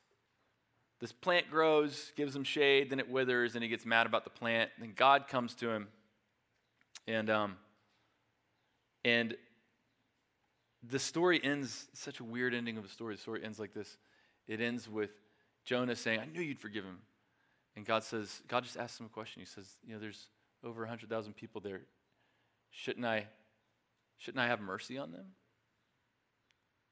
This 0.99 1.11
plant 1.11 1.49
grows, 1.49 2.11
gives 2.15 2.35
him 2.35 2.43
shade, 2.43 2.89
then 2.89 2.99
it 2.99 3.09
withers, 3.09 3.55
and 3.55 3.63
he 3.63 3.69
gets 3.69 3.85
mad 3.85 4.05
about 4.05 4.23
the 4.23 4.29
plant. 4.29 4.71
Then 4.79 4.93
God 4.95 5.27
comes 5.27 5.53
to 5.55 5.69
him, 5.69 5.87
and 7.07 7.29
um, 7.29 7.57
and 9.03 9.35
the 10.81 10.99
story 10.99 11.41
ends. 11.43 11.87
Such 11.93 12.19
a 12.19 12.23
weird 12.23 12.53
ending 12.53 12.77
of 12.77 12.85
a 12.85 12.87
story. 12.87 13.15
The 13.15 13.21
story 13.21 13.43
ends 13.43 13.59
like 13.59 13.73
this. 13.73 13.97
It 14.47 14.61
ends 14.61 14.89
with 14.89 15.11
Jonah 15.63 15.95
saying, 15.95 16.19
"I 16.19 16.25
knew 16.25 16.41
you'd 16.41 16.59
forgive 16.59 16.83
him," 16.83 16.99
and 17.75 17.85
God 17.85 18.03
says, 18.03 18.41
God 18.47 18.63
just 18.63 18.77
asks 18.77 18.99
him 18.99 19.05
a 19.05 19.09
question. 19.09 19.41
He 19.41 19.45
says, 19.45 19.67
"You 19.85 19.93
know, 19.93 19.99
there's 19.99 20.27
over 20.63 20.85
hundred 20.85 21.09
thousand 21.09 21.35
people 21.35 21.61
there. 21.61 21.81
Shouldn't 22.71 23.05
I? 23.05 23.27
Shouldn't 24.17 24.41
I 24.41 24.47
have 24.47 24.59
mercy 24.59 24.97
on 24.97 25.11
them?" 25.11 25.35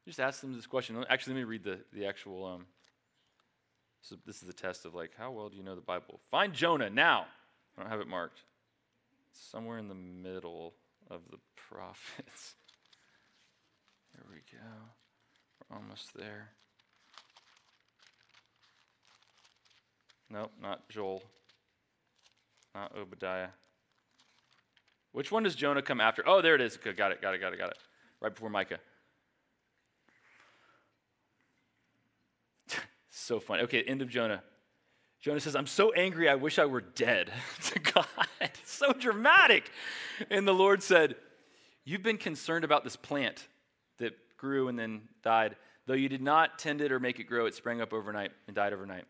Just 0.05 0.19
ask 0.19 0.41
them 0.41 0.53
this 0.53 0.65
question. 0.65 1.03
Actually, 1.09 1.35
let 1.35 1.39
me 1.39 1.43
read 1.45 1.63
the, 1.63 1.79
the 1.93 2.05
actual. 2.05 2.45
Um, 2.45 2.65
so 4.01 4.15
this 4.25 4.41
is 4.41 4.47
the 4.47 4.53
test 4.53 4.85
of 4.85 4.95
like, 4.95 5.11
how 5.17 5.31
well 5.31 5.49
do 5.49 5.57
you 5.57 5.63
know 5.63 5.75
the 5.75 5.81
Bible? 5.81 6.19
Find 6.31 6.53
Jonah 6.53 6.89
now. 6.89 7.27
I 7.77 7.81
don't 7.81 7.91
have 7.91 8.01
it 8.01 8.07
marked. 8.07 8.41
It's 9.29 9.39
somewhere 9.39 9.77
in 9.77 9.87
the 9.87 9.95
middle 9.95 10.73
of 11.09 11.21
the 11.29 11.37
prophets. 11.55 12.55
Here 14.13 14.25
we 14.29 14.41
go. 14.51 14.65
We're 15.69 15.77
almost 15.77 16.15
there. 16.15 16.49
Nope, 20.31 20.51
not 20.61 20.87
Joel. 20.89 21.21
Not 22.73 22.95
Obadiah. 22.97 23.49
Which 25.11 25.31
one 25.31 25.43
does 25.43 25.55
Jonah 25.55 25.81
come 25.81 25.99
after? 25.99 26.23
Oh, 26.25 26.41
there 26.41 26.55
it 26.55 26.61
is. 26.61 26.77
Okay, 26.77 26.93
got 26.93 27.11
it, 27.11 27.21
got 27.21 27.35
it, 27.35 27.41
got 27.41 27.53
it, 27.53 27.59
got 27.59 27.71
it. 27.71 27.77
Right 28.21 28.33
before 28.33 28.49
Micah. 28.49 28.79
so 33.09 33.41
funny. 33.41 33.63
Okay, 33.63 33.83
end 33.83 34.01
of 34.01 34.07
Jonah. 34.07 34.41
Jonah 35.19 35.41
says, 35.41 35.55
I'm 35.55 35.67
so 35.67 35.91
angry, 35.91 36.29
I 36.29 36.35
wish 36.35 36.57
I 36.57 36.65
were 36.65 36.81
dead 36.81 37.31
to 37.63 37.79
God. 37.79 38.05
So 38.63 38.93
dramatic. 38.93 39.69
And 40.31 40.47
the 40.47 40.53
Lord 40.53 40.81
said, 40.81 41.15
You've 41.85 42.01
been 42.01 42.17
concerned 42.17 42.65
about 42.65 42.83
this 42.83 42.95
plant 42.95 43.47
that 43.99 44.13
grew 44.37 44.67
and 44.67 44.79
then 44.79 45.01
died. 45.21 45.55
Though 45.85 45.93
you 45.93 46.09
did 46.09 46.21
not 46.21 46.57
tend 46.57 46.81
it 46.81 46.91
or 46.91 46.99
make 46.99 47.19
it 47.19 47.25
grow, 47.25 47.45
it 47.45 47.53
sprang 47.53 47.79
up 47.79 47.93
overnight 47.93 48.31
and 48.47 48.55
died 48.55 48.73
overnight. 48.73 49.05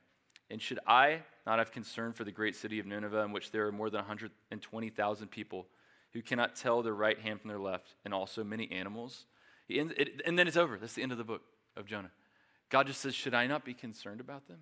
And 0.51 0.61
should 0.61 0.79
I 0.85 1.21
not 1.47 1.59
have 1.59 1.71
concern 1.71 2.13
for 2.13 2.23
the 2.25 2.31
great 2.31 2.55
city 2.55 2.77
of 2.79 2.85
Nineveh, 2.85 3.21
in 3.21 3.31
which 3.31 3.51
there 3.51 3.65
are 3.67 3.71
more 3.71 3.89
than 3.89 3.99
120,000 3.99 5.27
people 5.31 5.65
who 6.11 6.21
cannot 6.21 6.55
tell 6.55 6.83
their 6.83 6.93
right 6.93 7.17
hand 7.17 7.39
from 7.39 7.47
their 7.47 7.59
left, 7.59 7.95
and 8.03 8.13
also 8.13 8.43
many 8.43 8.69
animals? 8.71 9.25
and 9.69 10.37
then 10.37 10.47
it's 10.49 10.57
over. 10.57 10.77
That's 10.77 10.93
the 10.93 11.01
end 11.01 11.13
of 11.13 11.17
the 11.17 11.23
book 11.23 11.41
of 11.77 11.85
Jonah. 11.85 12.11
God 12.69 12.87
just 12.87 12.99
says, 12.99 13.15
Should 13.15 13.33
I 13.33 13.47
not 13.47 13.63
be 13.63 13.73
concerned 13.73 14.19
about 14.19 14.45
them? 14.49 14.59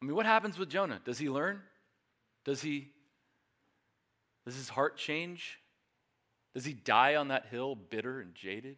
I 0.00 0.06
mean, 0.06 0.14
what 0.14 0.26
happens 0.26 0.56
with 0.56 0.68
Jonah? 0.68 1.00
Does 1.04 1.18
he 1.18 1.28
learn? 1.28 1.60
Does 2.44 2.62
he 2.62 2.90
does 4.44 4.54
his 4.54 4.68
heart 4.68 4.96
change? 4.96 5.58
Does 6.54 6.64
he 6.64 6.72
die 6.72 7.16
on 7.16 7.28
that 7.28 7.46
hill 7.46 7.74
bitter 7.74 8.20
and 8.20 8.32
jaded? 8.32 8.76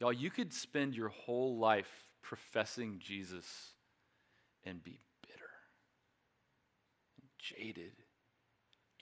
Y'all, 0.00 0.12
you 0.12 0.30
could 0.30 0.52
spend 0.52 0.94
your 0.94 1.08
whole 1.08 1.58
life 1.58 2.04
professing 2.22 3.00
Jesus 3.00 3.72
and 4.64 4.82
be 4.82 5.00
bitter, 5.26 5.50
jaded, 7.38 7.92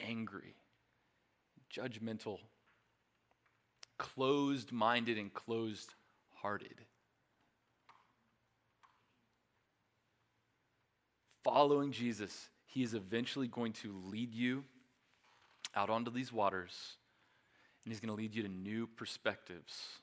angry, 0.00 0.54
judgmental, 1.74 2.38
closed 3.98 4.72
minded, 4.72 5.18
and 5.18 5.34
closed 5.34 5.92
hearted. 6.36 6.80
Following 11.44 11.92
Jesus, 11.92 12.48
he 12.64 12.82
is 12.82 12.94
eventually 12.94 13.48
going 13.48 13.72
to 13.72 13.94
lead 14.10 14.32
you 14.32 14.64
out 15.74 15.90
onto 15.90 16.10
these 16.10 16.32
waters, 16.32 16.96
and 17.84 17.92
he's 17.92 18.00
going 18.00 18.08
to 18.08 18.14
lead 18.14 18.34
you 18.34 18.42
to 18.42 18.48
new 18.48 18.86
perspectives 18.86 19.98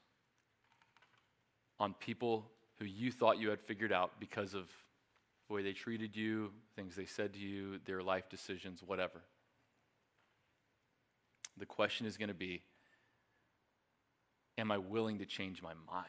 on 1.80 1.94
people 1.96 2.46
who 2.80 2.86
you 2.86 3.12
thought 3.12 3.40
you 3.40 3.50
had 3.50 3.62
figured 3.62 3.92
out 3.92 4.20
because 4.20 4.54
of 4.54 4.68
the 5.48 5.54
way 5.54 5.64
they 5.64 5.74
treated 5.74 6.16
you, 6.16 6.52
things 6.76 6.96
they 6.96 7.06
said 7.06 7.34
to 7.34 7.40
you, 7.40 7.80
their 7.86 8.02
life 8.02 8.30
decisions, 8.30 8.82
whatever. 8.82 9.22
The 11.58 11.66
question 11.66 12.06
is 12.08 12.18
going 12.18 12.30
to 12.30 12.34
be 12.36 12.62
Am 14.58 14.72
I 14.72 14.78
willing 14.78 15.18
to 15.18 15.26
change 15.26 15.64
my 15.64 15.74
mind? 15.92 16.08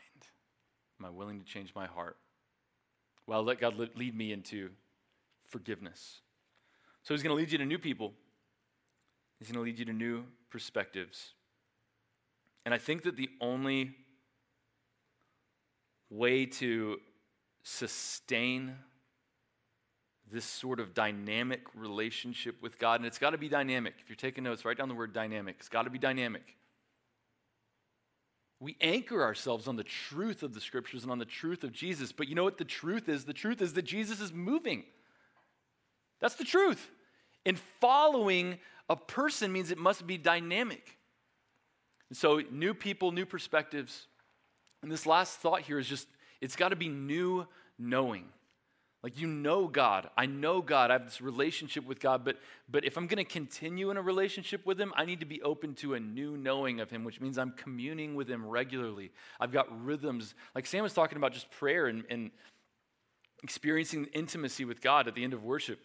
Am 1.00 1.06
I 1.06 1.10
willing 1.10 1.40
to 1.40 1.46
change 1.46 1.72
my 1.74 1.86
heart? 1.86 2.16
Well, 3.26 3.42
let 3.42 3.58
God 3.58 3.76
lead 3.96 4.14
me 4.14 4.32
into 4.32 4.70
forgiveness. 5.46 6.20
So 7.02 7.14
He's 7.14 7.22
going 7.22 7.34
to 7.34 7.40
lead 7.40 7.50
you 7.50 7.58
to 7.58 7.64
new 7.64 7.78
people, 7.78 8.12
He's 9.38 9.48
going 9.48 9.56
to 9.56 9.62
lead 9.62 9.78
you 9.78 9.84
to 9.86 9.92
new 9.92 10.24
perspectives. 10.50 11.32
And 12.64 12.72
I 12.72 12.78
think 12.78 13.02
that 13.02 13.16
the 13.16 13.28
only 13.40 13.94
way 16.10 16.46
to 16.46 16.98
sustain 17.62 18.74
this 20.30 20.44
sort 20.44 20.80
of 20.80 20.94
dynamic 20.94 21.62
relationship 21.74 22.60
with 22.62 22.78
God. 22.78 23.00
And 23.00 23.06
it's 23.06 23.18
got 23.18 23.30
to 23.30 23.38
be 23.38 23.48
dynamic. 23.48 23.94
If 24.00 24.08
you're 24.08 24.16
taking 24.16 24.44
notes, 24.44 24.64
write 24.64 24.78
down 24.78 24.88
the 24.88 24.94
word 24.94 25.12
dynamic. 25.12 25.56
It's 25.58 25.68
got 25.68 25.82
to 25.82 25.90
be 25.90 25.98
dynamic. 25.98 26.56
We 28.60 28.76
anchor 28.80 29.22
ourselves 29.22 29.68
on 29.68 29.76
the 29.76 29.84
truth 29.84 30.42
of 30.42 30.54
the 30.54 30.60
scriptures 30.60 31.02
and 31.02 31.12
on 31.12 31.18
the 31.18 31.24
truth 31.24 31.64
of 31.64 31.72
Jesus. 31.72 32.12
But 32.12 32.28
you 32.28 32.34
know 32.34 32.44
what 32.44 32.58
the 32.58 32.64
truth 32.64 33.08
is? 33.08 33.24
The 33.24 33.32
truth 33.32 33.60
is 33.60 33.74
that 33.74 33.82
Jesus 33.82 34.20
is 34.20 34.32
moving. 34.32 34.84
That's 36.20 36.36
the 36.36 36.44
truth. 36.44 36.90
And 37.44 37.58
following 37.80 38.58
a 38.88 38.96
person 38.96 39.52
means 39.52 39.70
it 39.70 39.78
must 39.78 40.06
be 40.06 40.16
dynamic. 40.16 40.98
And 42.08 42.16
so, 42.16 42.42
new 42.50 42.74
people, 42.74 43.12
new 43.12 43.26
perspectives. 43.26 44.06
And 44.84 44.92
this 44.92 45.06
last 45.06 45.38
thought 45.38 45.62
here 45.62 45.78
is 45.78 45.88
just 45.88 46.06
it's 46.42 46.56
got 46.56 46.68
to 46.68 46.76
be 46.76 46.88
new 46.88 47.46
knowing. 47.78 48.26
Like 49.02 49.18
you 49.18 49.26
know 49.26 49.66
God. 49.66 50.10
I 50.14 50.26
know 50.26 50.60
God. 50.60 50.90
I 50.90 50.92
have 50.92 51.06
this 51.06 51.22
relationship 51.22 51.86
with 51.86 52.00
God, 52.00 52.22
but 52.22 52.36
but 52.68 52.84
if 52.84 52.98
I'm 52.98 53.06
going 53.06 53.16
to 53.16 53.24
continue 53.24 53.90
in 53.90 53.96
a 53.96 54.02
relationship 54.02 54.66
with 54.66 54.78
him, 54.78 54.92
I 54.94 55.06
need 55.06 55.20
to 55.20 55.26
be 55.26 55.40
open 55.40 55.72
to 55.76 55.94
a 55.94 56.00
new 56.00 56.36
knowing 56.36 56.80
of 56.80 56.90
him, 56.90 57.02
which 57.02 57.18
means 57.18 57.38
I'm 57.38 57.52
communing 57.52 58.14
with 58.14 58.28
him 58.28 58.46
regularly. 58.46 59.10
I've 59.40 59.52
got 59.52 59.68
rhythms. 59.82 60.34
Like 60.54 60.66
Sam 60.66 60.82
was 60.82 60.92
talking 60.92 61.16
about 61.16 61.32
just 61.32 61.50
prayer 61.50 61.86
and, 61.86 62.04
and 62.10 62.30
experiencing 63.42 64.08
intimacy 64.12 64.66
with 64.66 64.82
God 64.82 65.08
at 65.08 65.14
the 65.14 65.24
end 65.24 65.32
of 65.32 65.42
worship. 65.42 65.78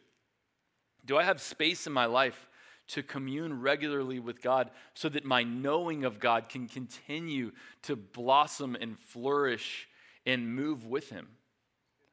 Do 1.05 1.17
I 1.17 1.23
have 1.23 1.39
space 1.39 1.87
in 1.87 1.93
my 1.93 2.05
life 2.05 2.48
to 2.89 3.03
commune 3.03 3.61
regularly 3.61 4.19
with 4.19 4.41
God 4.41 4.69
so 4.93 5.09
that 5.09 5.25
my 5.25 5.43
knowing 5.43 6.05
of 6.05 6.19
God 6.19 6.49
can 6.49 6.67
continue 6.67 7.51
to 7.83 7.95
blossom 7.95 8.75
and 8.79 8.97
flourish 8.97 9.87
and 10.25 10.55
move 10.55 10.85
with 10.85 11.09
him? 11.09 11.27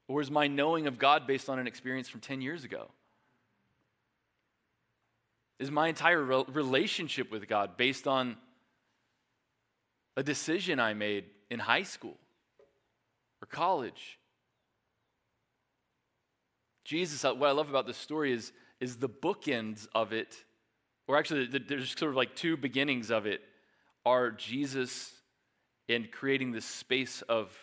Or 0.08 0.20
is 0.20 0.30
my 0.30 0.46
knowing 0.46 0.86
of 0.86 0.98
God 0.98 1.26
based 1.26 1.48
on 1.48 1.58
an 1.58 1.66
experience 1.66 2.08
from 2.08 2.20
10 2.20 2.40
years 2.40 2.64
ago? 2.64 2.88
Is 5.58 5.70
my 5.70 5.88
entire 5.88 6.22
relationship 6.22 7.30
with 7.30 7.48
God 7.48 7.76
based 7.76 8.06
on 8.06 8.36
a 10.16 10.22
decision 10.22 10.78
I 10.78 10.94
made 10.94 11.24
in 11.50 11.58
high 11.58 11.82
school 11.82 12.16
or 13.40 13.46
college? 13.46 14.18
Jesus, 16.84 17.24
uh, 17.24 17.34
what 17.34 17.48
I 17.48 17.52
love 17.52 17.68
about 17.68 17.86
this 17.86 17.96
story 17.96 18.32
is, 18.32 18.52
is 18.78 18.98
the 18.98 19.08
bookends 19.08 19.88
of 19.94 20.12
it, 20.12 20.44
or 21.08 21.16
actually, 21.16 21.46
there's 21.46 21.96
sort 21.96 22.10
of 22.10 22.16
like 22.16 22.34
two 22.34 22.56
beginnings 22.56 23.10
of 23.10 23.26
it, 23.26 23.40
are 24.04 24.30
Jesus 24.30 25.12
in 25.88 26.08
creating 26.10 26.52
this 26.52 26.64
space 26.64 27.22
of 27.22 27.56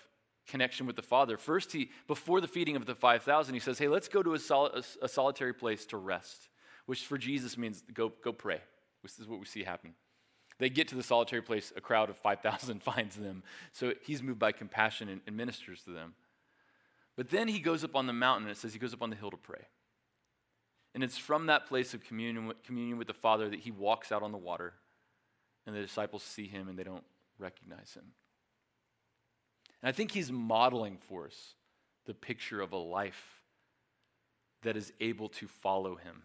connection 0.48 0.86
with 0.86 0.96
the 0.96 1.02
Father. 1.02 1.38
First, 1.38 1.72
he 1.72 1.90
before 2.08 2.42
the 2.42 2.48
feeding 2.48 2.76
of 2.76 2.86
the 2.86 2.96
5,000, 2.96 3.54
he 3.54 3.60
says, 3.60 3.80
Hey, 3.80 3.88
let's 3.88 4.08
go 4.08 4.24
to 4.24 4.36
a, 4.36 4.40
a, 4.54 4.84
a, 5.04 5.08
solitary 5.08 5.54
place 5.54 5.86
to 5.88 5.98
rest, 5.98 6.50
which 6.86 7.06
for 7.06 7.18
Jesus 7.18 7.58
means 7.58 7.84
go, 7.94 8.12
go 8.24 8.32
pray. 8.32 8.62
This 9.02 9.20
is 9.20 9.28
what 9.28 9.40
we 9.40 9.46
see 9.46 9.64
happen. 9.64 9.94
They 10.60 10.70
get 10.70 10.88
to 10.90 10.96
the 10.96 11.04
solitary 11.04 11.42
place, 11.42 11.74
a 11.76 11.82
crowd 11.82 12.10
of 12.10 12.18
5,000 12.18 12.84
finds 12.84 13.16
them. 13.16 13.44
So 13.72 13.94
he's 14.04 14.22
moved 14.22 14.40
by 14.40 14.52
compassion 14.52 15.10
and, 15.10 15.22
and 15.28 15.36
ministers 15.36 15.82
to 15.84 15.92
them. 15.92 16.14
But 17.16 17.30
then 17.30 17.48
he 17.48 17.60
goes 17.60 17.84
up 17.84 17.96
on 17.96 18.08
the 18.08 18.14
mountain, 18.14 18.48
and 18.48 18.56
it 18.56 18.60
says 18.60 18.74
he 18.74 18.80
goes 18.80 18.94
up 18.94 19.02
on 19.02 19.10
the 19.10 19.16
hill 19.16 19.32
to 19.32 19.38
pray. 19.38 19.66
And 20.94 21.04
it's 21.04 21.18
from 21.18 21.48
that 21.48 21.66
place 21.66 21.94
of 21.94 22.04
communion 22.04 22.48
with, 22.48 22.64
communion 22.64 22.98
with 22.98 23.08
the 23.08 23.14
Father 23.14 23.50
that 23.50 23.60
he 23.60 23.72
walks 23.72 24.12
out 24.12 24.22
on 24.22 24.32
the 24.32 24.38
water, 24.38 24.74
and 25.66 25.76
the 25.76 25.82
disciples 25.82 26.24
see 26.24 26.48
him 26.48 26.68
and 26.68 26.78
they 26.78 26.84
don't 26.84 27.04
recognize 27.40 27.94
him. 27.94 28.06
And 29.82 29.90
I 29.90 29.92
think 29.92 30.12
he's 30.12 30.32
modeling 30.32 30.98
for 30.98 31.26
us 31.26 31.56
the 32.06 32.14
picture 32.14 32.62
of 32.62 32.74
a 32.74 32.78
life 32.78 33.42
that 34.62 34.78
is 34.78 34.94
able 35.00 35.30
to 35.30 35.48
follow 35.48 35.96
him 35.96 36.24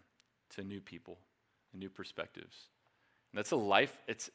to 0.51 0.63
new 0.63 0.81
people 0.81 1.19
and 1.73 1.81
new 1.81 1.89
perspectives. 1.89 2.69
And 3.33 3.39
that's 3.39 3.51
a 3.51 3.57
life, 3.57 3.97
it's 4.07 4.31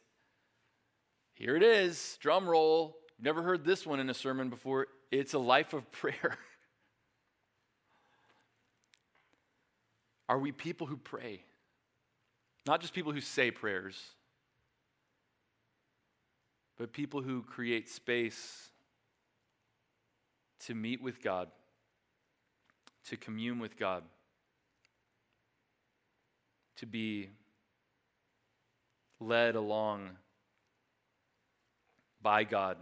here 1.34 1.56
it 1.56 1.64
is, 1.64 2.18
drum 2.22 2.48
roll. 2.48 2.98
Never 3.20 3.42
heard 3.42 3.66
this 3.66 3.86
one 3.86 4.00
in 4.00 4.10
a 4.10 4.14
sermon 4.14 4.50
before. 4.50 4.88
It's 5.12 5.34
a 5.34 5.40
life 5.40 5.74
of 5.74 5.92
prayer. 5.92 6.38
Are 10.30 10.40
we 10.40 10.52
people 10.52 10.88
who 10.88 10.98
pray? 10.98 11.44
Not 12.66 12.82
just 12.82 12.94
people 12.94 13.12
who 13.12 13.22
say 13.22 13.52
prayers, 13.52 14.02
but 16.78 16.94
people 16.94 17.22
who 17.22 17.44
create 17.44 17.90
space 17.90 18.70
to 20.62 20.74
meet 20.74 21.02
with 21.02 21.22
God, 21.22 21.50
to 23.10 23.18
commune 23.18 23.60
with 23.60 23.78
God, 23.78 24.04
to 26.78 26.86
be 26.86 27.30
led 29.20 29.56
along 29.56 30.10
by 32.22 32.44
God. 32.44 32.78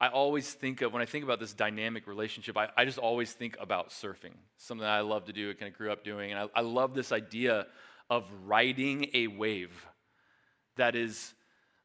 I 0.00 0.08
always 0.08 0.52
think 0.52 0.82
of, 0.82 0.92
when 0.92 1.00
I 1.00 1.06
think 1.06 1.24
about 1.24 1.40
this 1.40 1.54
dynamic 1.54 2.06
relationship, 2.06 2.56
I, 2.56 2.68
I 2.76 2.84
just 2.84 2.98
always 2.98 3.32
think 3.32 3.56
about 3.58 3.88
surfing, 3.88 4.34
something 4.58 4.82
that 4.82 4.90
I 4.90 5.00
love 5.00 5.24
to 5.26 5.32
do, 5.32 5.48
and 5.48 5.58
kind 5.58 5.72
of 5.72 5.78
grew 5.78 5.90
up 5.90 6.04
doing. 6.04 6.32
And 6.32 6.40
I, 6.40 6.60
I 6.60 6.60
love 6.60 6.94
this 6.94 7.12
idea 7.12 7.66
of 8.10 8.30
riding 8.44 9.08
a 9.14 9.26
wave 9.28 9.86
that 10.76 10.94
is, 10.94 11.32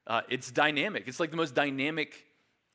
uh, 0.07 0.21
it's 0.29 0.51
dynamic. 0.51 1.05
It's 1.07 1.19
like 1.21 1.31
the 1.31 1.37
most 1.37 1.55
dynamic 1.55 2.25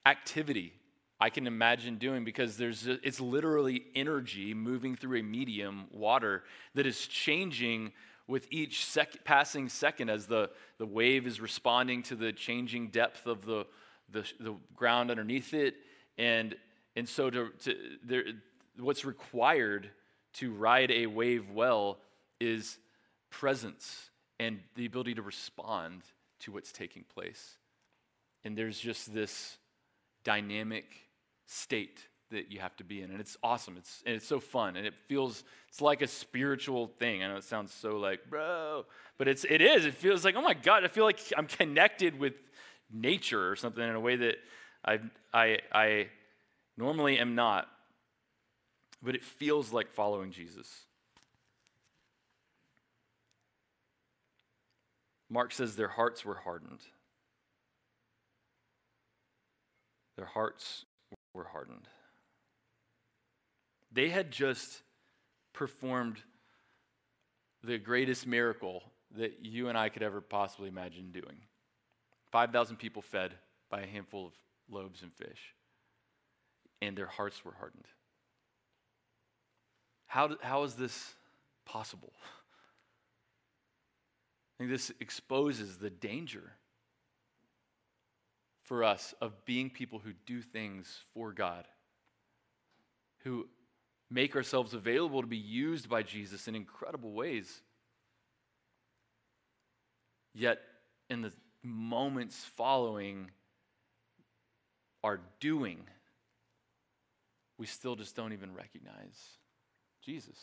activity 0.06 0.72
I 1.20 1.28
can 1.28 1.46
imagine 1.46 1.96
doing 1.96 2.24
because 2.24 2.56
there's, 2.56 2.86
it's 2.86 3.20
literally 3.20 3.84
energy 3.94 4.54
moving 4.54 4.96
through 4.96 5.18
a 5.20 5.22
medium, 5.22 5.86
water, 5.90 6.44
that 6.74 6.86
is 6.86 7.06
changing 7.06 7.92
with 8.26 8.46
each 8.50 8.84
sec- 8.86 9.24
passing 9.24 9.68
second 9.68 10.08
as 10.08 10.26
the, 10.26 10.50
the 10.78 10.86
wave 10.86 11.26
is 11.26 11.40
responding 11.40 12.02
to 12.04 12.16
the 12.16 12.32
changing 12.32 12.88
depth 12.88 13.26
of 13.26 13.44
the, 13.44 13.66
the, 14.10 14.24
the 14.40 14.54
ground 14.74 15.10
underneath 15.10 15.54
it. 15.54 15.74
And, 16.18 16.54
and 16.94 17.08
so 17.08 17.30
to, 17.30 17.50
to, 17.64 17.76
there, 18.04 18.24
what's 18.78 19.04
required 19.04 19.90
to 20.34 20.52
ride 20.52 20.90
a 20.90 21.06
wave 21.06 21.50
well 21.50 21.98
is 22.40 22.78
presence 23.30 24.10
and 24.38 24.60
the 24.74 24.86
ability 24.86 25.14
to 25.14 25.22
respond 25.22 26.02
to 26.40 26.52
what's 26.52 26.72
taking 26.72 27.04
place. 27.14 27.56
And 28.44 28.56
there's 28.56 28.78
just 28.78 29.12
this 29.12 29.56
dynamic 30.24 30.84
state 31.46 32.06
that 32.30 32.50
you 32.50 32.58
have 32.58 32.76
to 32.76 32.84
be 32.84 33.02
in. 33.02 33.10
And 33.10 33.20
it's 33.20 33.36
awesome. 33.42 33.76
It's, 33.76 34.02
and 34.04 34.16
it's 34.16 34.26
so 34.26 34.40
fun. 34.40 34.76
And 34.76 34.86
it 34.86 34.94
feels, 35.06 35.44
it's 35.68 35.80
like 35.80 36.02
a 36.02 36.06
spiritual 36.06 36.88
thing. 36.98 37.22
I 37.22 37.28
know 37.28 37.36
it 37.36 37.44
sounds 37.44 37.72
so 37.72 37.96
like, 37.96 38.28
bro, 38.28 38.84
but 39.16 39.28
it's, 39.28 39.44
it 39.48 39.60
is. 39.60 39.86
It 39.86 39.94
feels 39.94 40.24
like, 40.24 40.34
oh 40.34 40.42
my 40.42 40.54
God, 40.54 40.84
I 40.84 40.88
feel 40.88 41.04
like 41.04 41.20
I'm 41.36 41.46
connected 41.46 42.18
with 42.18 42.34
nature 42.92 43.50
or 43.50 43.56
something 43.56 43.82
in 43.82 43.94
a 43.94 44.00
way 44.00 44.16
that 44.16 44.36
I, 44.84 44.98
I, 45.32 45.58
I 45.72 46.06
normally 46.76 47.18
am 47.18 47.34
not. 47.34 47.68
But 49.02 49.14
it 49.14 49.24
feels 49.24 49.72
like 49.72 49.92
following 49.92 50.30
Jesus. 50.30 50.68
Mark 55.28 55.52
says 55.52 55.76
their 55.76 55.88
hearts 55.88 56.24
were 56.24 56.36
hardened. 56.36 56.80
Their 60.16 60.26
hearts 60.26 60.86
were 61.34 61.44
hardened. 61.44 61.88
They 63.92 64.08
had 64.08 64.30
just 64.30 64.82
performed 65.52 66.18
the 67.62 67.78
greatest 67.78 68.26
miracle 68.26 68.82
that 69.16 69.44
you 69.44 69.68
and 69.68 69.76
I 69.76 69.88
could 69.88 70.02
ever 70.02 70.20
possibly 70.20 70.68
imagine 70.68 71.10
doing 71.12 71.36
5,000 72.36 72.76
people 72.76 73.00
fed 73.00 73.32
by 73.70 73.80
a 73.80 73.86
handful 73.86 74.26
of 74.26 74.32
loaves 74.68 75.02
and 75.02 75.10
fish, 75.14 75.54
and 76.82 76.94
their 76.94 77.06
hearts 77.06 77.42
were 77.46 77.54
hardened. 77.58 77.86
How, 80.06 80.36
how 80.42 80.64
is 80.64 80.74
this 80.74 81.14
possible? 81.64 82.12
I 84.52 84.58
think 84.58 84.70
this 84.70 84.92
exposes 85.00 85.78
the 85.78 85.88
danger 85.88 86.52
for 88.64 88.84
us 88.84 89.14
of 89.22 89.46
being 89.46 89.70
people 89.70 89.98
who 89.98 90.12
do 90.26 90.42
things 90.42 91.04
for 91.14 91.32
God, 91.32 91.66
who 93.24 93.48
make 94.10 94.36
ourselves 94.36 94.74
available 94.74 95.22
to 95.22 95.26
be 95.26 95.38
used 95.38 95.88
by 95.88 96.02
Jesus 96.02 96.48
in 96.48 96.54
incredible 96.54 97.12
ways. 97.14 97.62
Yet, 100.34 100.58
in 101.08 101.22
the 101.22 101.32
moments 101.66 102.44
following 102.56 103.30
our 105.04 105.20
doing, 105.40 105.80
we 107.58 107.66
still 107.66 107.96
just 107.96 108.16
don't 108.16 108.32
even 108.32 108.54
recognize 108.54 109.18
Jesus 110.04 110.38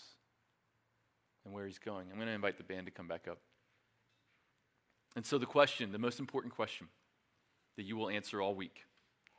and 1.45 1.53
where 1.53 1.65
he's 1.65 1.79
going. 1.79 2.07
I'm 2.09 2.15
going 2.15 2.27
to 2.27 2.33
invite 2.33 2.57
the 2.57 2.63
band 2.63 2.85
to 2.85 2.91
come 2.91 3.07
back 3.07 3.27
up. 3.29 3.39
And 5.15 5.25
so, 5.25 5.37
the 5.37 5.45
question, 5.45 5.91
the 5.91 5.99
most 5.99 6.19
important 6.19 6.55
question 6.55 6.87
that 7.75 7.83
you 7.83 7.95
will 7.95 8.09
answer 8.09 8.41
all 8.41 8.55
week. 8.55 8.85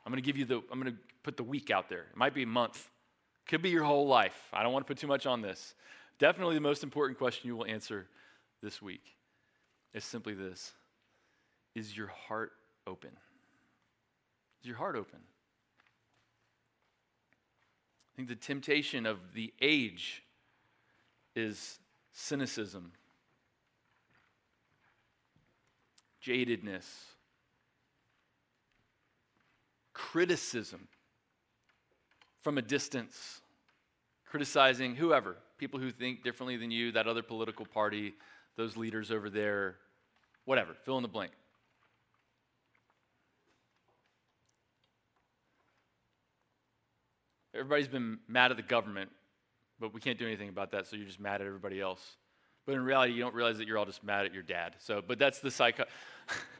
I'm 0.05 0.11
going 0.11 0.21
to 0.21 0.25
give 0.25 0.37
you 0.37 0.45
the, 0.45 0.61
I'm 0.71 0.79
going 0.79 0.93
to 0.93 0.99
put 1.23 1.37
the 1.37 1.43
week 1.43 1.71
out 1.71 1.89
there. 1.89 2.05
It 2.11 2.15
might 2.15 2.33
be 2.33 2.43
a 2.43 2.47
month, 2.47 2.89
could 3.47 3.61
be 3.61 3.69
your 3.69 3.83
whole 3.83 4.07
life. 4.07 4.49
I 4.53 4.63
don't 4.63 4.71
want 4.71 4.85
to 4.85 4.87
put 4.87 4.99
too 4.99 5.07
much 5.07 5.25
on 5.25 5.41
this. 5.41 5.73
Definitely 6.19 6.55
the 6.55 6.61
most 6.61 6.83
important 6.83 7.17
question 7.17 7.47
you 7.47 7.57
will 7.57 7.65
answer 7.65 8.07
this 8.61 8.81
week 8.81 9.15
is 9.93 10.03
simply 10.03 10.33
this 10.33 10.73
Is 11.75 11.95
your 11.95 12.07
heart 12.07 12.53
open? 12.87 13.11
Is 14.61 14.67
your 14.67 14.77
heart 14.77 14.95
open? 14.95 15.19
I 18.13 18.15
think 18.15 18.29
the 18.29 18.35
temptation 18.35 19.05
of 19.05 19.17
the 19.33 19.53
age 19.61 20.23
is 21.35 21.79
cynicism, 22.13 22.93
jadedness, 26.25 26.85
criticism 29.91 30.87
from 32.41 32.57
a 32.57 32.61
distance, 32.61 33.41
criticizing 34.25 34.95
whoever, 34.95 35.35
people 35.57 35.79
who 35.79 35.91
think 35.91 36.23
differently 36.23 36.55
than 36.55 36.71
you, 36.71 36.93
that 36.93 37.05
other 37.05 37.21
political 37.21 37.65
party, 37.65 38.13
those 38.55 38.77
leaders 38.77 39.11
over 39.11 39.29
there, 39.29 39.75
whatever, 40.45 40.73
fill 40.85 40.95
in 40.95 41.01
the 41.01 41.09
blank. 41.09 41.31
Everybody's 47.55 47.87
been 47.87 48.19
mad 48.27 48.51
at 48.51 48.57
the 48.57 48.63
government, 48.63 49.09
but 49.79 49.93
we 49.93 50.01
can't 50.01 50.19
do 50.19 50.27
anything 50.27 50.49
about 50.49 50.71
that, 50.71 50.87
so 50.87 50.97
you're 50.97 51.05
just 51.05 51.21
mad 51.21 51.41
at 51.41 51.47
everybody 51.47 51.79
else. 51.79 52.17
But 52.65 52.75
in 52.75 52.83
reality, 52.83 53.13
you 53.13 53.21
don't 53.21 53.33
realize 53.33 53.57
that 53.59 53.67
you're 53.67 53.77
all 53.77 53.85
just 53.85 54.03
mad 54.03 54.25
at 54.25 54.33
your 54.33 54.43
dad. 54.43 54.75
So, 54.79 55.01
but 55.05 55.19
that's 55.19 55.39
the 55.39 55.51
psycho. 55.51 55.85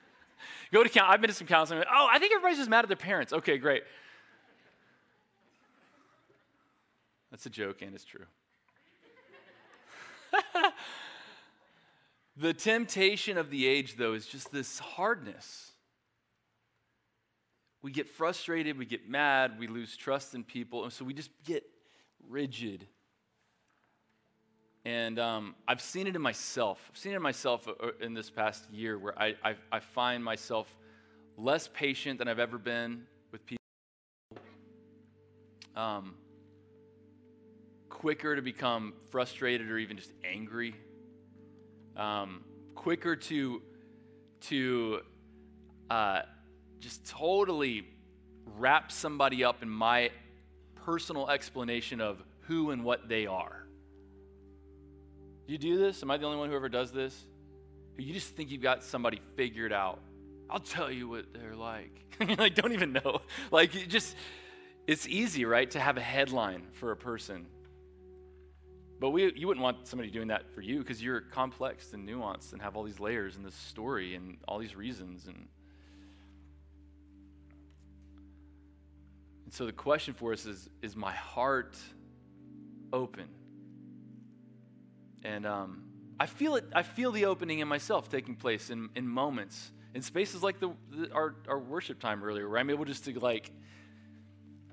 Go 0.71 0.83
to 0.83 0.89
count. 0.89 1.09
I've 1.09 1.19
been 1.21 1.29
to 1.29 1.35
some 1.35 1.47
counseling. 1.47 1.83
Oh, 1.91 2.07
I 2.09 2.19
think 2.19 2.31
everybody's 2.33 2.59
just 2.59 2.69
mad 2.69 2.85
at 2.85 2.87
their 2.87 2.95
parents. 2.95 3.33
Okay, 3.33 3.57
great. 3.57 3.83
That's 7.31 7.45
a 7.45 7.49
joke, 7.49 7.81
and 7.81 7.93
it's 7.93 8.05
true. 8.05 8.25
the 12.37 12.53
temptation 12.53 13.37
of 13.37 13.49
the 13.49 13.67
age, 13.67 13.97
though, 13.97 14.13
is 14.13 14.25
just 14.25 14.51
this 14.51 14.79
hardness. 14.79 15.71
We 17.85 17.91
get 17.91 18.09
frustrated, 18.09 18.79
we 18.79 18.87
get 18.87 19.07
mad, 19.07 19.59
we 19.59 19.67
lose 19.67 19.95
trust 19.95 20.33
in 20.33 20.43
people, 20.43 20.85
and 20.85 20.91
so 20.91 21.05
we 21.05 21.13
just 21.13 21.29
get 21.43 21.63
rigid. 22.27 22.87
And 24.83 25.19
um, 25.19 25.53
I've 25.67 25.81
seen 25.81 26.07
it 26.07 26.15
in 26.15 26.21
myself. 26.23 26.79
I've 26.89 26.97
seen 26.97 27.11
it 27.11 27.17
in 27.17 27.21
myself 27.21 27.67
uh, 27.67 27.73
uh, 27.73 27.91
in 28.01 28.15
this 28.15 28.31
past 28.31 28.67
year 28.71 28.97
where 28.97 29.13
I, 29.21 29.35
I, 29.43 29.55
I 29.71 29.79
find 29.81 30.23
myself 30.23 30.75
less 31.37 31.69
patient 31.71 32.17
than 32.17 32.27
I've 32.27 32.39
ever 32.39 32.57
been 32.57 33.03
with 33.31 33.45
people. 33.45 33.61
Um, 35.75 36.15
quicker 37.89 38.35
to 38.35 38.41
become 38.41 38.95
frustrated 39.11 39.69
or 39.69 39.77
even 39.77 39.95
just 39.95 40.11
angry, 40.23 40.73
um, 41.95 42.45
quicker 42.73 43.15
to 43.15 43.61
to 44.41 45.01
uh, 45.91 46.23
just 46.79 47.05
totally 47.07 47.85
wrap 48.57 48.91
somebody 48.91 49.43
up 49.43 49.63
in 49.63 49.69
my 49.69 50.11
personal 50.85 51.29
explanation 51.29 52.01
of 52.01 52.21
who 52.41 52.71
and 52.71 52.83
what 52.83 53.09
they 53.09 53.25
are. 53.25 53.65
You 55.47 55.57
do 55.57 55.77
this? 55.77 56.01
Am 56.01 56.11
I 56.11 56.17
the 56.17 56.25
only 56.25 56.37
one 56.37 56.49
who 56.49 56.55
ever 56.55 56.69
does 56.69 56.91
this? 56.91 57.25
You 57.97 58.13
just 58.13 58.35
think 58.35 58.51
you've 58.51 58.61
got 58.61 58.83
somebody 58.83 59.21
figured 59.35 59.71
out. 59.71 59.99
I'll 60.49 60.59
tell 60.59 60.91
you 60.91 61.07
what 61.07 61.33
they're 61.33 61.55
like. 61.55 61.91
like, 62.37 62.55
don't 62.55 62.73
even 62.73 62.93
know. 62.93 63.21
Like, 63.51 63.75
it 63.75 63.89
just, 63.89 64.15
it's 64.87 65.07
easy, 65.07 65.45
right, 65.45 65.69
to 65.71 65.79
have 65.79 65.97
a 65.97 66.01
headline 66.01 66.67
for 66.73 66.91
a 66.91 66.97
person. 66.97 67.47
But 68.99 69.09
we, 69.09 69.33
you 69.35 69.47
wouldn't 69.47 69.63
want 69.63 69.87
somebody 69.87 70.09
doing 70.09 70.29
that 70.29 70.53
for 70.53 70.61
you 70.61 70.79
because 70.79 71.01
you're 71.01 71.21
complex 71.21 71.93
and 71.93 72.07
nuanced 72.07 72.53
and 72.53 72.61
have 72.61 72.75
all 72.75 72.83
these 72.83 72.99
layers 72.99 73.35
in 73.35 73.43
this 73.43 73.55
story 73.55 74.15
and 74.15 74.37
all 74.47 74.57
these 74.59 74.75
reasons. 74.75 75.27
And 75.27 75.47
so 79.55 79.65
the 79.65 79.71
question 79.71 80.13
for 80.13 80.33
us 80.33 80.45
is 80.45 80.69
Is 80.81 80.97
my 80.97 81.13
heart 81.13 81.77
open? 82.91 83.29
And 85.23 85.45
um, 85.45 85.83
I 86.19 86.25
feel 86.25 86.55
it. 86.57 86.65
I 86.73 86.83
feel 86.83 87.13
the 87.13 87.25
opening 87.25 87.59
in 87.59 87.67
myself 87.67 88.09
taking 88.09 88.35
place 88.35 88.69
in, 88.69 88.89
in 88.95 89.07
moments, 89.07 89.71
in 89.93 90.01
spaces 90.01 90.43
like 90.43 90.59
the, 90.59 90.71
the 90.91 91.11
our, 91.13 91.35
our 91.47 91.57
worship 91.57 91.99
time 92.01 92.21
earlier, 92.21 92.49
where 92.49 92.59
I'm 92.59 92.69
able 92.69 92.83
just 92.83 93.05
to 93.05 93.17
like, 93.17 93.49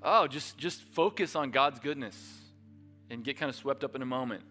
oh, 0.03 0.27
just 0.27 0.57
just 0.57 0.81
focus 0.81 1.33
on 1.37 1.51
God's 1.51 1.79
goodness 1.79 2.17
and 3.09 3.23
get 3.23 3.37
kind 3.37 3.49
of 3.49 3.55
swept 3.55 3.85
up 3.85 3.95
in 3.95 4.01
a 4.01 4.05
moment. 4.05 4.43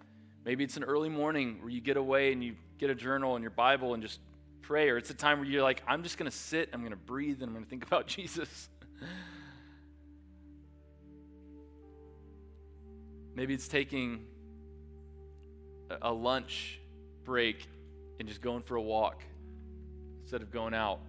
Maybe 0.46 0.64
it's 0.64 0.78
an 0.78 0.84
early 0.84 1.10
morning 1.10 1.58
where 1.60 1.70
you 1.70 1.82
get 1.82 1.98
away 1.98 2.32
and 2.32 2.42
you 2.42 2.56
get 2.78 2.88
a 2.88 2.94
journal 2.94 3.36
and 3.36 3.42
your 3.42 3.50
Bible 3.50 3.92
and 3.92 4.02
just 4.02 4.18
pray, 4.62 4.88
or 4.88 4.96
it's 4.96 5.10
a 5.10 5.14
time 5.14 5.40
where 5.40 5.48
you're 5.48 5.62
like, 5.62 5.82
I'm 5.86 6.02
just 6.02 6.16
going 6.16 6.30
to 6.30 6.36
sit, 6.36 6.70
I'm 6.72 6.80
going 6.80 6.92
to 6.92 6.96
breathe, 6.96 7.42
and 7.42 7.44
I'm 7.44 7.52
going 7.52 7.64
to 7.64 7.70
think 7.70 7.84
about 7.86 8.06
Jesus. 8.06 8.70
Maybe 13.34 13.54
it's 13.54 13.68
taking 13.68 14.26
a 16.02 16.12
lunch 16.12 16.80
break 17.24 17.66
and 18.18 18.28
just 18.28 18.40
going 18.40 18.62
for 18.62 18.76
a 18.76 18.82
walk 18.82 19.22
instead 20.20 20.42
of 20.42 20.50
going 20.50 20.74
out. 20.74 21.00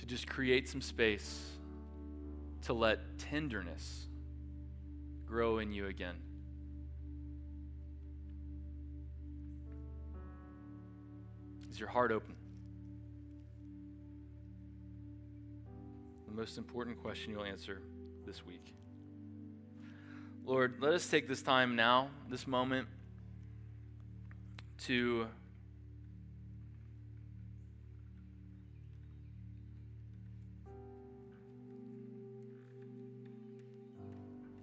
To 0.00 0.06
just 0.06 0.28
create 0.28 0.68
some 0.68 0.80
space 0.80 1.50
to 2.62 2.72
let 2.72 3.18
tenderness 3.18 4.06
grow 5.26 5.58
in 5.58 5.72
you 5.72 5.86
again. 5.86 6.16
Is 11.70 11.78
your 11.78 11.88
heart 11.88 12.12
open? 12.12 12.34
The 16.26 16.32
most 16.32 16.58
important 16.58 17.00
question 17.00 17.32
you'll 17.32 17.44
answer 17.44 17.80
this 18.30 18.46
week. 18.46 18.76
Lord, 20.44 20.74
let 20.78 20.92
us 20.92 21.08
take 21.08 21.26
this 21.26 21.42
time 21.42 21.74
now, 21.74 22.10
this 22.28 22.46
moment, 22.46 22.86
to 24.84 25.26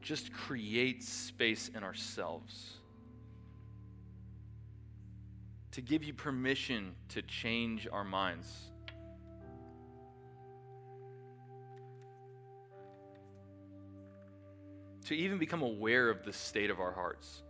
just 0.02 0.32
create 0.32 1.04
space 1.04 1.70
in 1.76 1.84
ourselves. 1.84 2.78
To 5.72 5.82
give 5.82 6.06
you 6.06 6.14
permission 6.14 6.96
to 7.10 7.22
change 7.22 7.86
our 7.92 8.06
minds. 8.06 8.48
To 15.08 15.16
even 15.16 15.38
become 15.38 15.62
aware 15.62 16.10
of 16.10 16.24
the 16.24 16.34
state 16.34 16.70
of 16.70 16.80
our 16.80 16.92
hearts. 16.92 17.42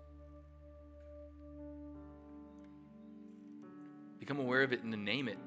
Become 4.19 4.39
aware 4.39 4.63
of 4.63 4.73
it 4.73 4.83
and 4.83 4.91
to 4.91 4.97
name 4.97 5.27
it. 5.27 5.37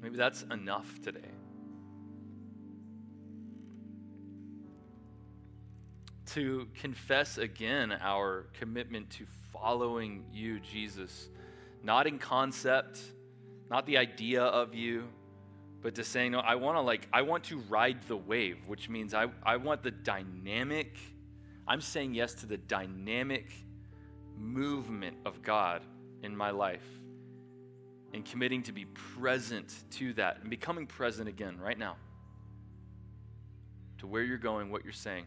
Maybe 0.00 0.16
that's 0.16 0.42
enough 0.42 1.00
today. 1.02 1.30
to 6.28 6.68
confess 6.74 7.38
again 7.38 7.90
our 7.90 8.46
commitment 8.58 9.08
to 9.08 9.24
following 9.50 10.24
you, 10.30 10.60
Jesus, 10.60 11.28
not 11.82 12.06
in 12.06 12.18
concept, 12.18 13.00
not 13.70 13.86
the 13.86 13.96
idea 13.96 14.42
of 14.42 14.74
you, 14.74 15.04
but 15.80 15.94
to 15.94 16.04
saying, 16.04 16.32
no, 16.32 16.40
I 16.40 16.56
want 16.56 16.76
to 16.76 16.80
like, 16.80 17.08
I 17.12 17.22
want 17.22 17.44
to 17.44 17.58
ride 17.68 18.02
the 18.08 18.16
wave, 18.16 18.58
which 18.66 18.88
means 18.88 19.14
I, 19.14 19.28
I 19.42 19.56
want 19.56 19.82
the 19.82 19.90
dynamic, 19.90 20.98
I'm 21.66 21.80
saying 21.80 22.14
yes 22.14 22.34
to 22.34 22.46
the 22.46 22.56
dynamic 22.56 23.52
movement 24.36 25.16
of 25.24 25.42
God 25.42 25.82
in 26.22 26.36
my 26.36 26.50
life 26.50 26.86
and 28.12 28.24
committing 28.24 28.62
to 28.64 28.72
be 28.72 28.86
present 28.86 29.72
to 29.92 30.12
that 30.14 30.38
and 30.40 30.50
becoming 30.50 30.86
present 30.86 31.28
again 31.28 31.58
right 31.58 31.78
now 31.78 31.96
to 33.98 34.06
where 34.06 34.22
you're 34.22 34.38
going, 34.38 34.70
what 34.70 34.84
you're 34.84 34.92
saying 34.92 35.26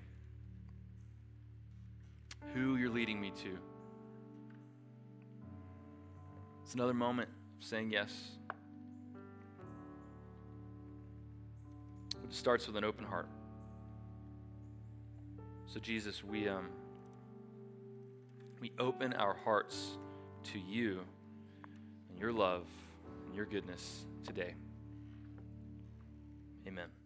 who 2.53 2.75
you're 2.75 2.89
leading 2.89 3.19
me 3.19 3.31
to. 3.43 3.57
It's 6.63 6.73
another 6.73 6.93
moment 6.93 7.29
of 7.59 7.65
saying 7.65 7.91
yes. 7.91 8.11
It 12.31 12.35
starts 12.35 12.65
with 12.65 12.77
an 12.77 12.85
open 12.85 13.03
heart. 13.03 13.27
So, 15.67 15.81
Jesus, 15.81 16.23
we, 16.23 16.47
um, 16.47 16.69
we 18.61 18.71
open 18.79 19.11
our 19.11 19.35
hearts 19.43 19.97
to 20.53 20.59
you 20.59 21.01
and 22.09 22.17
your 22.17 22.31
love 22.31 22.63
and 23.25 23.35
your 23.35 23.45
goodness 23.45 24.05
today. 24.23 24.53
Amen. 26.65 27.00